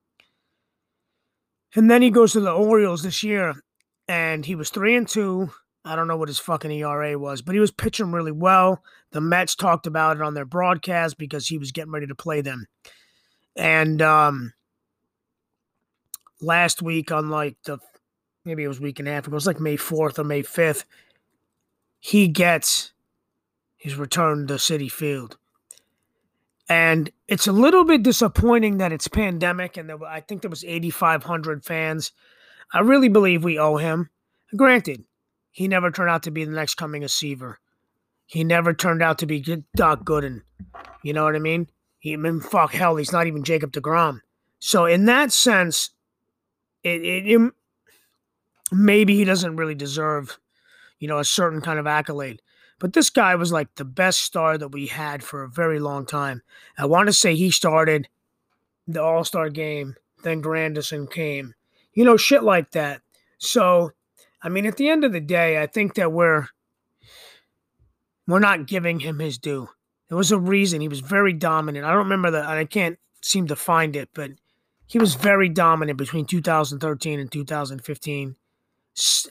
[1.76, 3.54] And then he goes to the Orioles this year,
[4.08, 5.52] and he was three and two.
[5.84, 8.82] I don't know what his fucking ERA was, but he was pitching really well.
[9.12, 12.42] The Mets talked about it on their broadcast because he was getting ready to play
[12.42, 12.66] them.
[13.56, 14.54] And um,
[16.41, 17.80] last week, on like the
[18.44, 20.44] maybe it was week and a half ago, it was like May 4th or May
[20.44, 20.86] 5th,
[22.00, 22.94] he gets
[23.78, 25.38] his return to Citi Field.
[26.68, 30.63] And it's a little bit disappointing that it's pandemic and there, I think there was
[30.63, 32.12] 8,500 fans.
[32.74, 34.10] I really believe we owe him.
[34.56, 35.04] Granted,
[35.52, 37.60] he never turned out to be the next coming of Seaver.
[38.26, 39.39] He never turned out to be
[39.76, 40.41] Doc Gooden.
[41.04, 41.68] You know what I mean?
[42.06, 44.20] He, I mean, fuck hell, he's not even Jacob DeGrom.
[44.60, 45.89] So in that sense,
[46.84, 47.52] it, it, it
[48.72, 50.38] maybe he doesn't really deserve,
[51.00, 52.44] you know, a certain kind of accolade.
[52.80, 56.06] But this guy was like the best star that we had for a very long
[56.06, 56.44] time.
[56.78, 58.08] I want to say he started
[58.88, 61.56] the All Star game then Granderson came.
[61.94, 63.02] You know, shit like that.
[63.39, 63.94] So,
[64.44, 66.50] I mean, at the end of the day, I think that we're
[68.28, 69.70] we're not giving him his due.
[70.08, 71.86] There was a reason he was very dominant.
[71.86, 72.46] I don't remember that.
[72.46, 74.32] I can't seem to find it, but
[74.88, 78.36] he was very dominant between 2013 and 2015.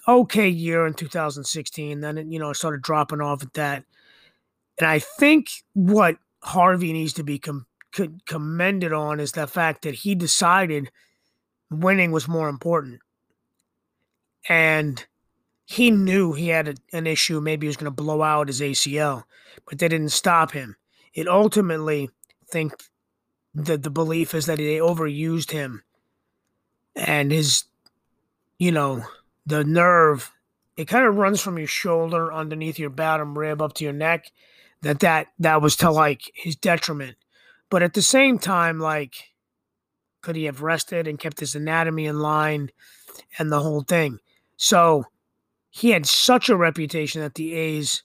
[0.06, 2.00] Okay year in 2016.
[2.00, 3.84] Then it, you know, started dropping off at that.
[4.78, 7.66] And I think what Harvey needs to be com-
[8.26, 10.90] commended on is the fact that he decided
[11.70, 13.00] winning was more important.
[14.48, 15.06] And
[15.64, 17.40] he knew he had a, an issue.
[17.40, 19.24] Maybe he was going to blow out his ACL,
[19.68, 20.76] but they didn't stop him.
[21.14, 22.10] It ultimately,
[22.54, 22.72] think
[23.54, 25.82] that the belief is that they overused him
[26.94, 27.64] and his,
[28.58, 29.04] you know,
[29.46, 30.32] the nerve,
[30.76, 34.30] it kind of runs from your shoulder underneath your bottom rib up to your neck.
[34.82, 37.16] That that that was to like his detriment,
[37.70, 39.14] but at the same time, like,
[40.20, 42.70] could he have rested and kept his anatomy in line,
[43.38, 44.18] and the whole thing?
[44.58, 45.06] So
[45.76, 48.04] he had such a reputation that the A's,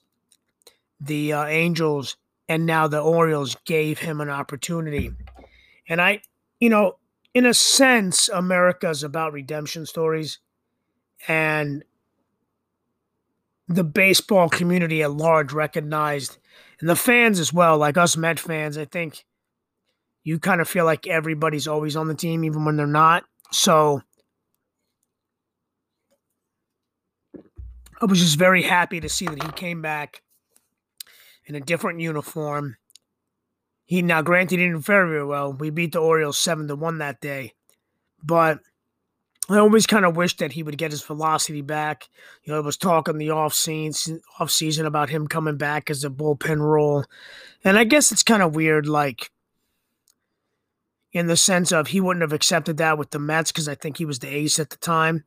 [1.00, 2.16] the uh, Angels,
[2.48, 5.12] and now the Orioles gave him an opportunity.
[5.88, 6.22] And I,
[6.58, 6.96] you know,
[7.32, 10.40] in a sense, America is about redemption stories.
[11.28, 11.84] And
[13.68, 16.38] the baseball community at large recognized,
[16.80, 19.24] and the fans as well, like us Met fans, I think
[20.24, 23.26] you kind of feel like everybody's always on the team, even when they're not.
[23.52, 24.02] So
[28.00, 30.22] I was just very happy to see that he came back
[31.44, 32.76] in a different uniform.
[33.84, 35.52] He now, granted, he didn't fare very well.
[35.52, 37.54] We beat the Orioles seven to one that day,
[38.22, 38.60] but
[39.50, 42.08] I always kind of wished that he would get his velocity back.
[42.44, 46.04] You know, I was talking the off season, off season about him coming back as
[46.04, 47.04] a bullpen role,
[47.64, 49.30] and I guess it's kind of weird, like
[51.12, 53.98] in the sense of he wouldn't have accepted that with the Mets because I think
[53.98, 55.24] he was the ace at the time.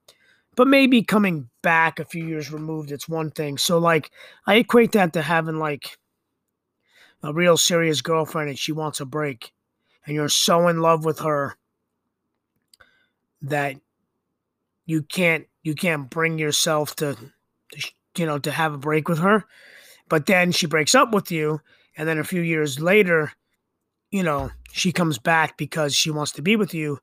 [0.56, 3.58] But maybe coming back a few years removed, it's one thing.
[3.58, 4.12] So, like,
[4.46, 5.98] I equate that to having, like,
[7.24, 9.52] a real serious girlfriend and she wants a break.
[10.06, 11.56] And you're so in love with her
[13.42, 13.76] that
[14.86, 17.16] you can't you can't bring yourself to,
[17.72, 19.46] to you know to have a break with her
[20.10, 21.60] but then she breaks up with you
[21.98, 23.32] and then a few years later
[24.12, 27.00] you know she comes back because she wants to be with you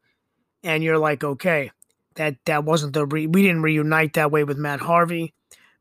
[0.62, 1.70] and you're like okay
[2.16, 5.34] that that wasn't the re- we didn't reunite that way with Matt Harvey,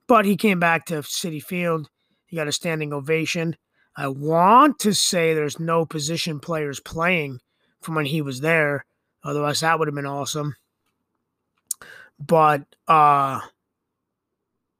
[0.07, 1.89] but he came back to Citi Field.
[2.25, 3.55] He got a standing ovation.
[3.95, 7.39] I want to say there's no position players playing
[7.81, 8.85] from when he was there.
[9.23, 10.55] Otherwise, that would have been awesome.
[12.19, 13.41] But uh,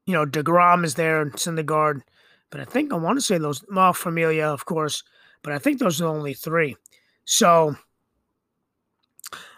[0.06, 2.02] you know, Degrom is there and Syndergaard.
[2.50, 5.04] But I think I want to say those well, Familia, of course,
[5.42, 6.76] but I think those are the only three.
[7.24, 7.76] So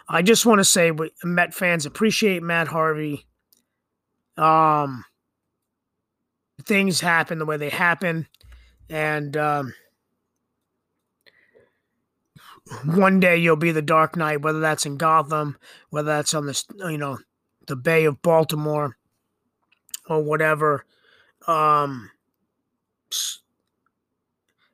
[0.07, 0.91] I just want to say,
[1.23, 3.25] Met fans appreciate Matt Harvey.
[4.37, 5.05] Um,
[6.63, 8.27] things happen the way they happen,
[8.89, 9.73] and um,
[12.85, 15.57] one day you'll be the Dark Knight, whether that's in Gotham,
[15.89, 17.19] whether that's on the you know
[17.67, 18.97] the Bay of Baltimore,
[20.07, 20.85] or whatever.
[21.47, 22.09] Um,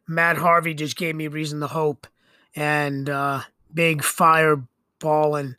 [0.07, 2.07] Matt Harvey just gave me reason to hope,
[2.55, 3.41] and uh,
[3.73, 4.63] big fire
[4.99, 5.55] ball and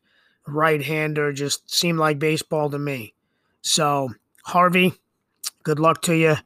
[0.47, 3.15] right hander just seemed like baseball to me.
[3.63, 4.11] So,
[4.45, 4.95] Harvey,
[5.63, 6.37] good luck to you.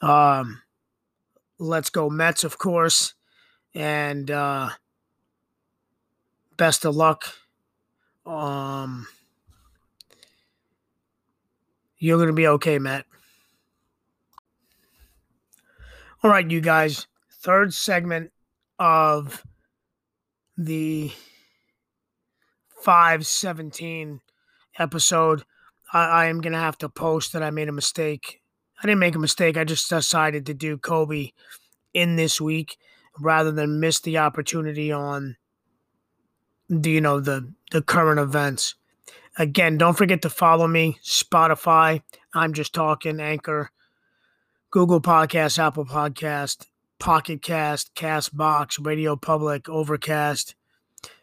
[0.00, 0.62] Um,
[1.58, 3.14] let's go Mets, of course,
[3.74, 4.70] and uh,
[6.56, 7.24] best of luck.
[8.26, 9.06] Um,
[11.98, 13.06] you're going to be okay, Matt.
[16.22, 17.06] All right, you guys.
[17.30, 18.30] Third segment
[18.78, 19.44] of
[20.56, 21.12] the
[22.82, 24.20] 517
[24.78, 25.44] episode,
[25.92, 28.40] I, I am going to have to post that I made a mistake.
[28.82, 29.56] I didn't make a mistake.
[29.56, 31.30] I just decided to do Kobe
[31.94, 32.76] in this week
[33.20, 35.36] rather than miss the opportunity on
[36.68, 38.74] the, you know, the, the current events.
[39.38, 42.02] Again, don't forget to follow me, Spotify.
[42.34, 43.70] I'm Just Tawkin, Anchor,
[44.70, 46.66] Google Podcast, Apple Podcast,
[46.98, 50.54] Pocket Cast, Castbox, Radio Public, Overcast,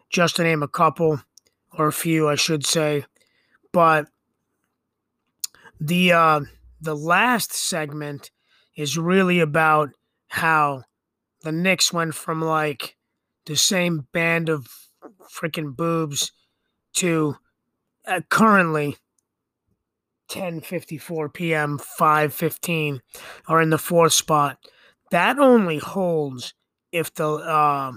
[0.09, 1.21] just to name a couple
[1.77, 3.05] or a few, I should say.
[3.71, 4.07] But
[5.79, 6.41] the uh,
[6.81, 8.31] the last segment
[8.75, 9.89] is really about
[10.27, 10.83] how
[11.41, 12.95] the Knicks went from like
[13.45, 14.67] the same band of
[15.33, 16.31] freaking boobs
[16.93, 17.35] to
[18.07, 18.97] uh, currently
[20.29, 21.79] 10:54 p.m.
[21.79, 22.99] 5:15
[23.47, 24.57] are in the fourth spot.
[25.11, 26.53] That only holds
[26.91, 27.93] if the uh,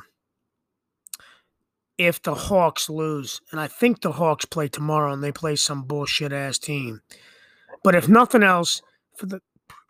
[2.06, 3.40] if the Hawks lose.
[3.50, 7.00] And I think the Hawks play tomorrow and they play some bullshit ass team.
[7.82, 8.82] But if nothing else,
[9.16, 9.40] for the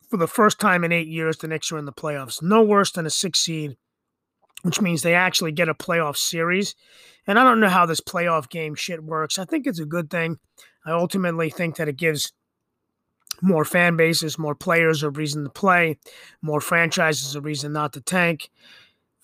[0.09, 2.43] for the first time in eight years, the Knicks are in the playoffs.
[2.43, 3.77] No worse than a six seed,
[4.63, 6.75] which means they actually get a playoff series.
[7.27, 9.39] And I don't know how this playoff game shit works.
[9.39, 10.37] I think it's a good thing.
[10.85, 12.33] I ultimately think that it gives
[13.41, 15.99] more fan bases, more players a reason to play,
[16.43, 18.51] more franchises a reason not to tank.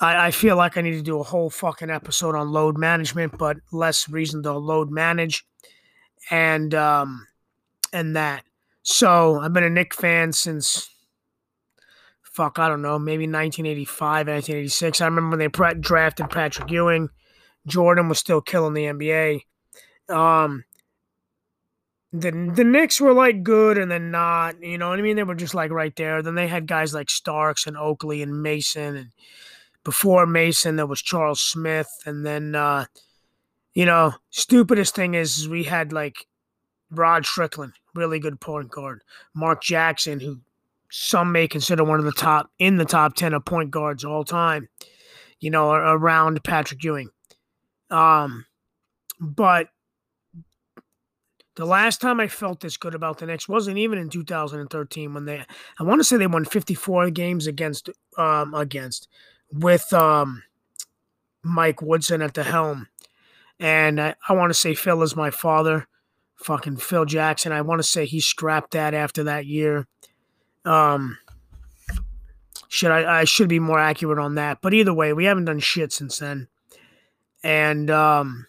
[0.01, 3.37] I, I, feel like I need to do a whole fucking episode on load management,
[3.37, 5.45] but less reason to load manage,
[6.31, 7.27] and um,
[7.93, 8.45] and that.
[8.83, 10.89] So I've been a Knick fan since
[12.39, 15.01] fuck I don't know maybe 1985, 1986.
[15.01, 17.09] I remember when they drafted Patrick Ewing.
[17.67, 19.43] Jordan was still killing the NBA.
[20.09, 20.65] Um,
[22.13, 25.17] the the Knicks were like good and then not, you know what I mean?
[25.17, 26.23] They were just like right there.
[26.23, 29.11] Then they had guys like Starks and Oakley and Mason and
[29.89, 32.85] before Mason there was Charles Smith and then uh
[33.79, 36.27] you know, stupidest thing is, we had like
[36.91, 39.03] Rod Strickland, really good point guard.
[39.35, 40.41] Mark Jackson, who
[40.91, 44.25] some may consider one of the top in the top 10 of point guards all
[44.25, 44.69] time,
[45.39, 47.11] you know, around Patrick Ewing.
[47.89, 48.47] Um
[49.21, 49.69] but
[51.55, 55.25] the last time I felt this good about the Knicks wasn't even in 2013 when
[55.25, 55.45] they
[55.79, 59.09] I want to say they won 54 games against um against
[59.53, 60.43] with um
[61.43, 62.89] Mike Woodson at the helm.
[63.61, 65.87] And I, I want to say Phil is my father.
[66.37, 67.51] Fucking Phil Jackson.
[67.51, 69.87] I want to say he scrapped that after that year.
[70.65, 71.19] Um
[72.69, 74.59] should I I should be more accurate on that.
[74.61, 76.49] But either way, we haven't done shit since then.
[77.43, 78.47] And um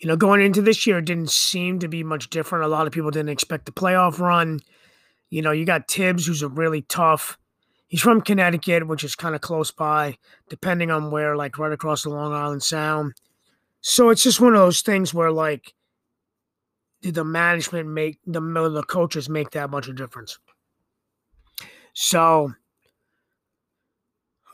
[0.00, 2.64] you know, going into this year, it didn't seem to be much different.
[2.64, 4.60] A lot of people didn't expect the playoff run.
[5.28, 7.38] You know, you got Thibs, who's a really tough.
[7.90, 10.16] He's from Connecticut, which is kind of close by,
[10.48, 13.14] depending on where, like right across the Long Island Sound.
[13.80, 15.74] So it's just one of those things where, like,
[17.02, 20.38] did the management make the the coaches make that much of a difference?
[21.92, 22.52] So,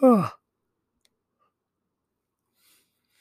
[0.01, 0.30] huh.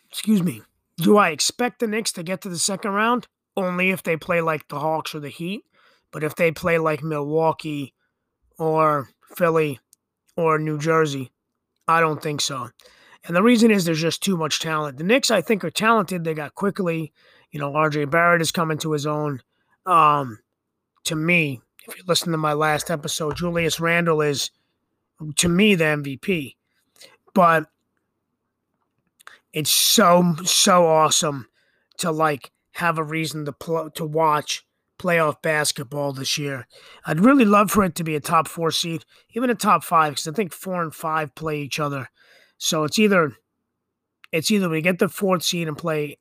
[0.09, 0.61] excuse me.
[0.95, 3.28] Do I expect the Knicks to get to the second round?
[3.57, 5.66] Only if they play like the Hawks or the Heat.
[6.13, 7.93] But if they play like Milwaukee
[8.57, 9.82] or Philly
[10.36, 11.32] or New Jersey,
[11.88, 12.70] I don't think so.
[13.26, 14.98] And the reason is there's just too much talent.
[14.98, 16.24] The Knicks, I think, are talented.
[16.24, 17.12] They got quickly.
[17.52, 19.42] You know, RJ Barrett is coming to his own.
[19.86, 20.40] Um,
[21.06, 24.52] to me, if you listen to my last episode, Julius Randle is,
[25.38, 26.56] to me, the MVP.
[27.34, 27.68] But
[29.54, 31.48] it's so so awesome
[31.98, 34.66] to like have a reason to pl- to watch
[34.98, 36.68] playoff basketball this year.
[37.06, 40.14] I'd really love for it to be a top four seed, even a top five,
[40.14, 42.10] because I think four and five play each other.
[42.58, 43.34] So it's either
[44.32, 46.18] it's either we get the fourth seed and play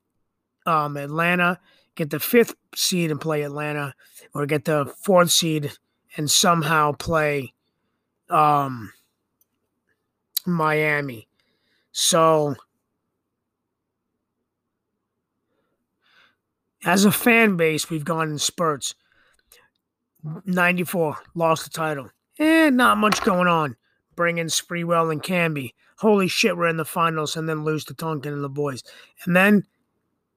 [0.66, 1.60] um, Atlanta,
[1.94, 3.94] get the fifth seed and play Atlanta,
[4.32, 5.72] or get the fourth seed
[6.16, 7.54] and somehow play
[8.30, 8.92] um,
[10.46, 11.28] Miami.
[11.92, 12.56] So
[16.84, 18.94] as a fan base, we've gone in spurts.
[20.46, 22.10] 94, lost the title.
[22.38, 23.76] Eh, not much going on.
[24.16, 25.74] Bring in Sprewell and Camby.
[25.98, 28.82] Holy shit, we're in the finals and then lose to Duncan and the boys.
[29.24, 29.64] And then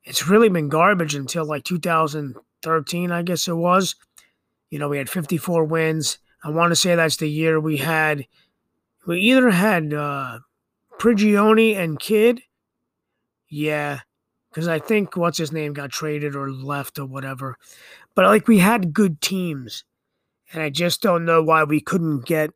[0.04, 3.95] it's really been garbage until like 2013, I guess it was.
[4.70, 6.18] You know, we had 54 wins.
[6.43, 8.26] I want to say that's the year we had,
[9.06, 10.39] we either had uh,
[11.00, 12.41] Prigioni and Kidd.
[13.50, 14.02] Yeah
[14.58, 17.60] because I think what's his name got traded or left or whatever.
[18.16, 19.84] But like we had good teams,
[20.51, 22.49] and I just don't know why we couldn't get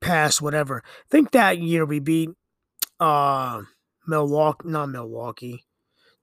[0.00, 0.82] past whatever.
[0.84, 2.30] I think that year we beat
[2.98, 3.62] uh
[4.04, 5.64] Milwaukee, not Milwaukee,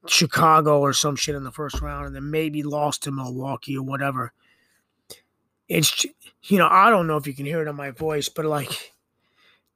[0.06, 3.84] Chicago or some shit in the first round, and then maybe lost to Milwaukee or
[3.84, 4.34] whatever.
[5.70, 6.06] It's
[6.44, 8.92] you know I don't know if you can hear it in my voice, but like,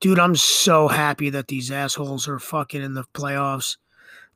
[0.02, 3.78] dude, I'm so happy that these assholes are fucking in the playoffs.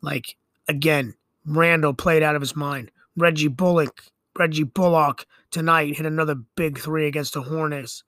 [0.01, 0.37] Like
[0.67, 2.91] again, Randle played out of his mind.
[3.15, 4.03] Reggie Bullock,
[4.37, 8.03] Reggie Bullock tonight hit another big three against the Hornets.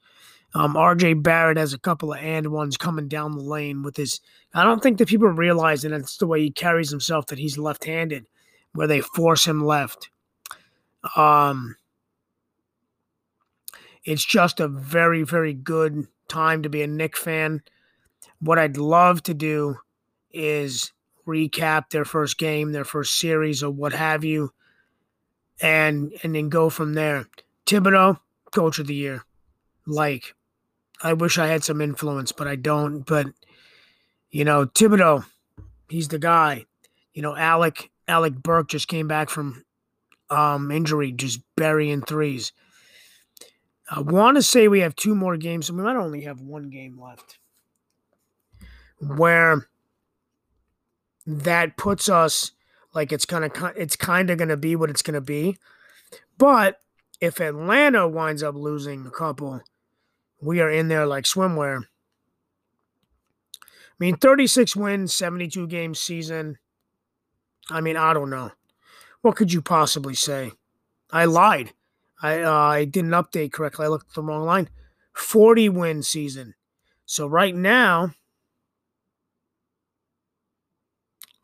[0.53, 4.21] Um, RJ Barrett has a couple of and ones coming down the lane with his.
[4.53, 7.57] I don't think that people realize, and it's the way he carries himself, that he's
[7.57, 8.25] left-handed,
[8.73, 10.09] where they force him left.
[11.17, 11.75] Um,
[14.05, 17.61] it's just a very, very good time to be a Knick fan.
[18.39, 19.77] What I'd love to do
[20.31, 20.93] is
[21.27, 24.51] recap their first game, their first series, or what have you,
[25.61, 27.27] and and then go from there.
[27.65, 28.19] Thibodeau,
[28.51, 29.23] coach of the year.
[29.87, 30.35] Like,
[31.01, 33.01] I wish I had some influence, but I don't.
[33.01, 33.27] But
[34.29, 35.25] you know, Thibodeau,
[35.89, 36.65] He's the guy.
[37.13, 39.63] You know, Alec Alec Burks just came back from
[40.29, 42.51] um, injury, just burying threes.
[43.89, 46.69] I want to say we have two more games, and we might only have one
[46.69, 47.37] game left.
[48.99, 49.67] Where
[51.25, 52.51] that puts us
[52.93, 55.57] like it's kind of it's kind of to be what it's to be.
[56.37, 56.79] But
[57.19, 59.61] if Atlanta winds up losing a couple,
[60.41, 61.83] we are in there like swimwear.
[63.55, 66.57] I mean, 36 wins, 72 game season.
[67.69, 68.51] I mean, I don't know.
[69.21, 70.51] What could you possibly say?
[71.11, 71.73] I lied.
[72.21, 73.85] I uh, I didn't update correctly.
[73.85, 74.69] I looked at the wrong line.
[75.13, 76.55] 40 win season.
[77.05, 78.11] So right now,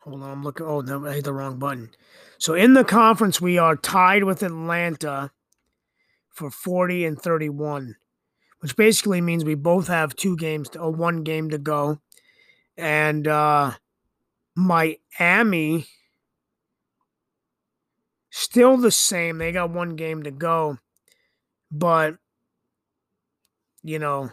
[0.02, 0.66] hold on, I'm looking.
[0.66, 1.92] Oh, no, I hit the wrong button.
[2.38, 5.32] So in the conference, we are tied with Atlanta
[6.30, 7.96] for 40 and 31,
[8.60, 12.00] which basically means we both have two games, to, or one game to go.
[12.78, 13.74] And uh,
[14.56, 15.88] Miami
[18.32, 19.38] still the same.
[19.38, 20.80] They got one game to go.
[21.70, 22.16] But,
[23.84, 24.32] you know,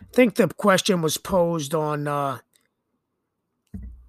[0.00, 2.38] I think the question was posed on uh,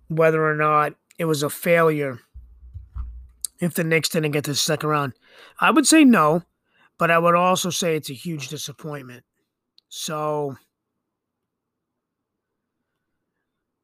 [0.08, 2.20] whether or not it was a failure
[3.60, 5.14] if the Knicks didn't get to the second round.
[5.60, 6.44] I would say no,
[6.98, 9.24] but I would also say it's a huge disappointment.
[9.90, 10.58] So,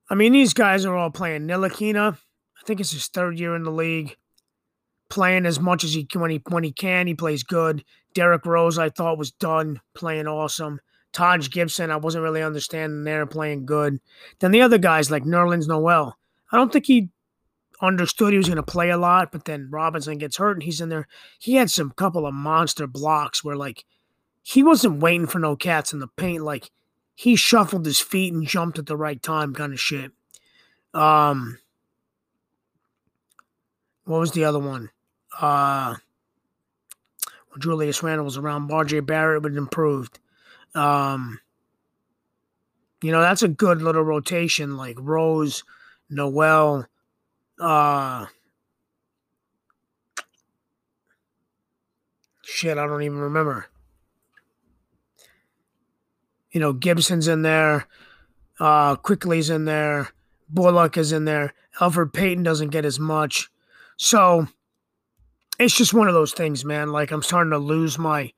[0.09, 1.47] I mean, these guys are all playing.
[1.47, 4.15] Ntilikina, I think it's his third year in the league
[5.09, 7.07] playing as much as he when he when he can.
[7.07, 7.83] He plays good.
[8.13, 10.79] Derrick Rose, I thought was done playing awesome.
[11.13, 13.99] Taj Gibson, I wasn't really understanding there playing good.
[14.39, 16.17] Then the other guys like Nerlens Noel,
[16.51, 17.09] I don't think he
[17.81, 20.81] understood he was going to play a lot, but then Robinson gets hurt and he's
[20.81, 21.07] in there.
[21.39, 23.85] He had some couple of monster blocks where like
[24.41, 26.43] he wasn't waiting for no cats in the paint.
[26.43, 26.71] Like
[27.15, 30.11] he shuffled his feet and jumped at the right time, kind of shit.
[30.93, 31.59] Um,
[34.05, 34.89] what was the other one?
[35.39, 35.95] uh,
[37.49, 40.19] when Julius Randle was around, RJ Barrett would improved.
[40.75, 41.39] Um,
[43.01, 45.63] you know, that's a good little rotation like Rose,
[46.09, 46.87] Noel,
[47.59, 48.25] uh,
[52.41, 53.67] shit, I don't even remember.
[56.51, 57.87] You know, Gibson's in there,
[58.59, 60.09] uh, Quickley's in there,
[60.49, 61.53] Bullock is in there.
[61.79, 63.49] Elfrid Payton doesn't get as much.
[63.97, 64.47] So,
[65.59, 66.91] it's just one of those things, man.
[66.91, 68.31] Like I'm starting to lose my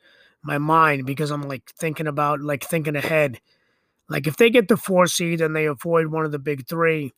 [0.46, 3.39] my mind because I'm like thinking about like thinking ahead.
[4.08, 7.14] Like if they get the four seed and they avoid one of the big three,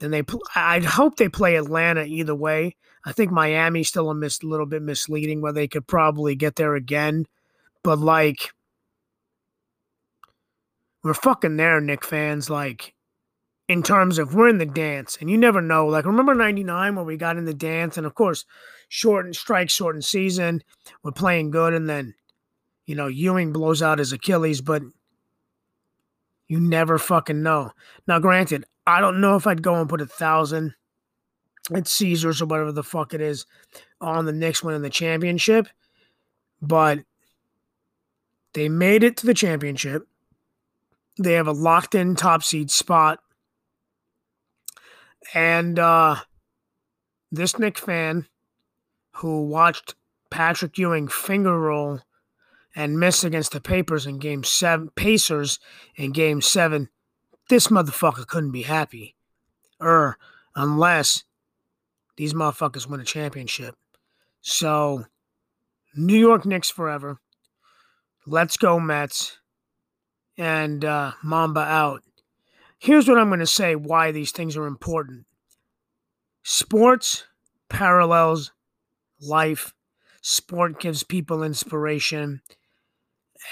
[0.00, 0.22] then they.
[0.22, 2.76] Pl- I hope they play Atlanta either way.
[3.04, 6.74] I think Miami's still a mis- little bit misleading, where they could probably get there
[6.74, 7.26] again,
[7.82, 8.50] but like
[11.02, 12.48] we're fucking there, Knick fans.
[12.48, 12.94] Like
[13.68, 15.86] in terms of we're in the dance, and you never know.
[15.86, 18.46] Like remember '99 when we got in the dance, and of course
[18.88, 20.62] short and strike, shortened season.
[21.02, 22.14] We're playing good, and then
[22.86, 24.82] you know Ewing blows out his Achilles, but
[26.48, 27.72] you never fucking know.
[28.06, 30.74] Now, granted, I don't know if I'd go and put a thousand
[31.74, 33.46] at Caesars or whatever the fuck it is
[34.00, 35.68] on the Knicks winning the championship,
[36.60, 37.00] but
[38.52, 40.06] they made it to the championship.
[41.18, 43.20] They have a locked in top seed spot.
[45.32, 46.16] And uh,
[47.32, 48.26] this Knick fan
[49.12, 49.94] who watched
[50.30, 52.00] Patrick Ewing finger roll
[52.74, 55.58] and miss against the Papers in game seven Pacers
[55.96, 56.88] in game seven,
[57.48, 59.14] this motherfucker couldn't be happy.
[59.80, 60.16] Er,
[60.56, 61.24] unless
[62.16, 63.74] these motherfuckers win a championship.
[64.40, 65.04] So
[65.94, 67.18] New York Knicks forever.
[68.26, 69.38] Let's go, Mets.
[70.36, 72.02] And uh, Mamba out.
[72.78, 75.26] Here's what I'm going to say why these things are important
[76.42, 77.24] sports
[77.68, 78.52] parallels
[79.20, 79.72] life.
[80.20, 82.40] Sport gives people inspiration.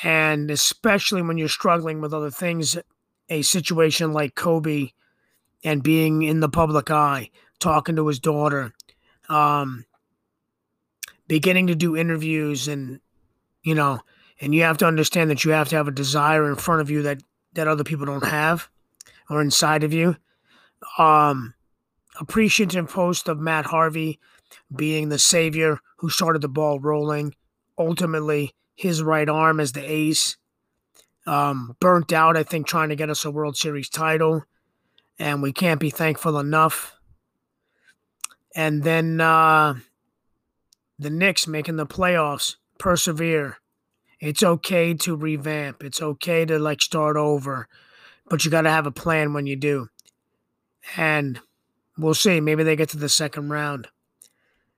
[0.03, 2.77] And especially when you're struggling with other things,
[3.29, 4.91] a situation like Kobe
[5.65, 8.73] and being in the public eye, talking to his daughter,
[9.29, 9.85] um,
[11.29, 13.01] beginning to do interviews and,
[13.63, 14.01] you know,
[14.41, 16.91] and you have to understand that you have to have a desire in front of
[16.91, 17.23] you that,
[17.53, 18.69] that other people don't have
[19.31, 20.17] or inside of you.
[20.99, 21.55] Um,
[22.21, 24.19] appreciative post of Matt Harvey
[24.75, 27.35] being the savior who started the ball rolling.
[27.79, 30.37] Ultimately, his right arm as the ace.
[31.27, 34.45] Um, burnt out, I think, trying to get us a World Series title.
[35.19, 36.97] And we can't be thankful enough.
[38.57, 39.75] And then uh,
[40.99, 43.59] the Knicks making the playoffs, persevere.
[44.21, 45.83] It's okay to revamp.
[45.83, 47.69] It's okay to like start over,
[48.29, 49.89] but you got to have a plan when you do.
[50.97, 51.41] and
[51.99, 52.41] we'll see.
[52.41, 53.89] Maybe they get to the second round.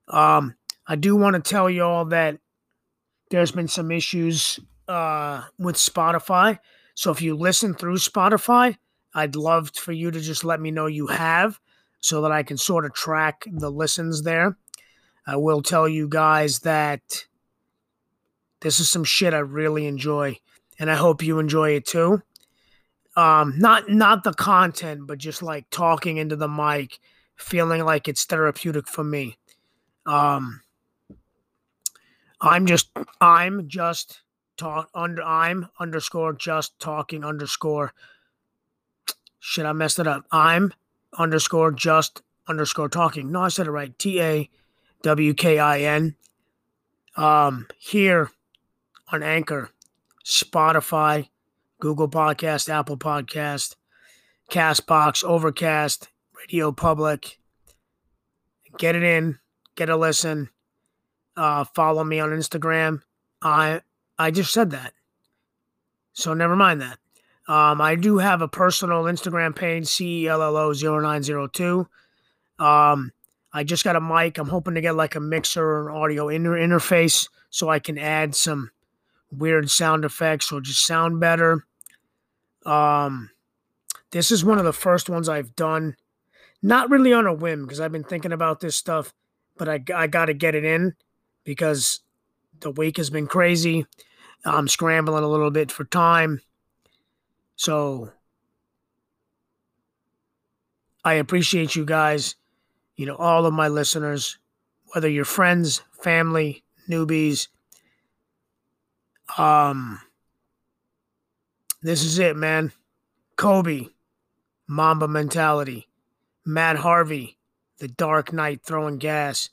[0.09, 2.39] Um, I do want to tell you all that
[3.35, 6.57] there's been some issues uh, with Spotify.
[6.95, 8.77] So if you listen through Spotify,
[9.13, 11.59] I'd love for you to just let me know you have
[11.99, 14.57] so that I can sort of track the listens there.
[15.27, 17.27] I will tell you guys that
[18.61, 20.39] this is some shit I really enjoy,
[20.79, 22.23] and I hope you enjoy it too.
[23.17, 27.01] Um, not not the content, but just like talking into the mic,
[27.35, 29.39] feeling like it's therapeutic for me.
[30.07, 30.61] Um,
[32.41, 34.23] I'm just I'm just
[34.57, 37.93] talk under I'm underscore just talking underscore
[39.39, 40.25] shit I messed it up.
[40.31, 40.73] I'm
[41.19, 43.31] underscore just underscore talking.
[43.33, 43.99] No, I said it right.
[43.99, 44.51] T A
[45.03, 46.17] W K I N.
[47.17, 48.31] Um here
[49.13, 49.71] on Anchor,
[50.25, 51.29] Spotify,
[51.81, 53.77] Google Podcast, Apple Podcast,
[54.51, 57.39] Castbox, Overcast, Radio Public.
[58.79, 59.39] Get it in,
[59.77, 60.51] get a listen.
[61.37, 63.03] Uh, follow me on Instagram.
[63.43, 63.81] I
[64.19, 64.93] I just said that.
[66.13, 66.99] So never mind that.
[67.47, 71.87] Um, I do have a personal Instagram page, CELLO0902.
[72.59, 73.13] Um,
[73.53, 74.39] I just got a mic.
[74.39, 77.99] I'm hoping to get like a mixer or an audio inter- interface so I can
[77.99, 78.71] add some
[79.31, 81.67] weird sound effects or just sound better.
[82.65, 83.31] Um,
[84.11, 85.97] this is one of the first ones I've done,
[86.63, 89.13] not really on a whim because I've been thinking about this stuff,
[89.59, 90.95] but I, I got to get it in
[91.45, 92.01] because
[92.61, 93.87] the week has been crazy.
[94.45, 96.41] I'm scrambling a little bit for time.
[97.57, 98.11] So
[101.05, 102.35] I appreciate you guys,
[102.97, 104.39] you know, all of my listeners,
[104.93, 107.49] whether you're friends, family, newbies.
[109.39, 110.01] Um
[111.83, 112.73] this is it, man.
[113.37, 113.89] Kobe,
[114.67, 115.87] Mamba mentality.
[116.47, 117.37] Matt Harvey,
[117.79, 119.51] the Dark Knight throwing gas.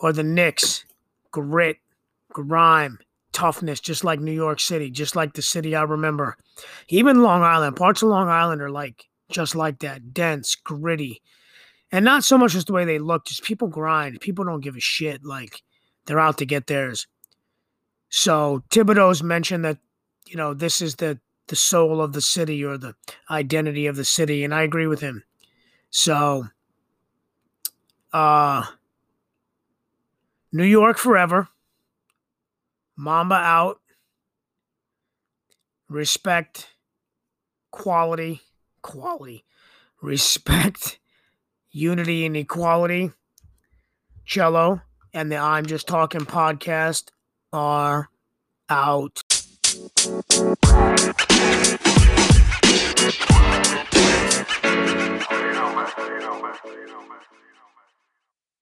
[0.00, 0.84] Or the Knicks,
[1.30, 1.76] grit,
[2.32, 2.98] grime,
[3.32, 6.36] toughness, just like New York City, just like the city I remember.
[6.88, 11.22] Even Long Island, parts of Long Island are like just like that, dense, gritty.
[11.90, 14.20] And not so much just the way they look, just people grind.
[14.20, 15.24] People don't give a shit.
[15.24, 15.62] Like
[16.06, 17.06] they're out to get theirs.
[18.10, 19.78] So Thibodeau's mentioned that,
[20.26, 21.18] you know, this is the
[21.48, 22.94] the soul of the city or the
[23.30, 25.24] identity of the city, and I agree with him.
[25.90, 26.46] So
[28.12, 28.64] uh
[30.52, 31.48] New York forever.
[32.96, 33.80] Mamba out.
[35.88, 36.68] Respect,
[37.70, 38.42] quality,
[38.82, 39.44] quality,
[40.02, 40.98] respect,
[41.70, 43.12] unity, and equality.
[44.26, 44.82] Cello
[45.14, 47.10] and the I'm Just Tawkin podcast
[47.52, 48.10] are
[48.68, 49.22] out.
[55.30, 55.88] You know, man.
[55.96, 56.56] You know, man.
[56.66, 57.37] You know, man.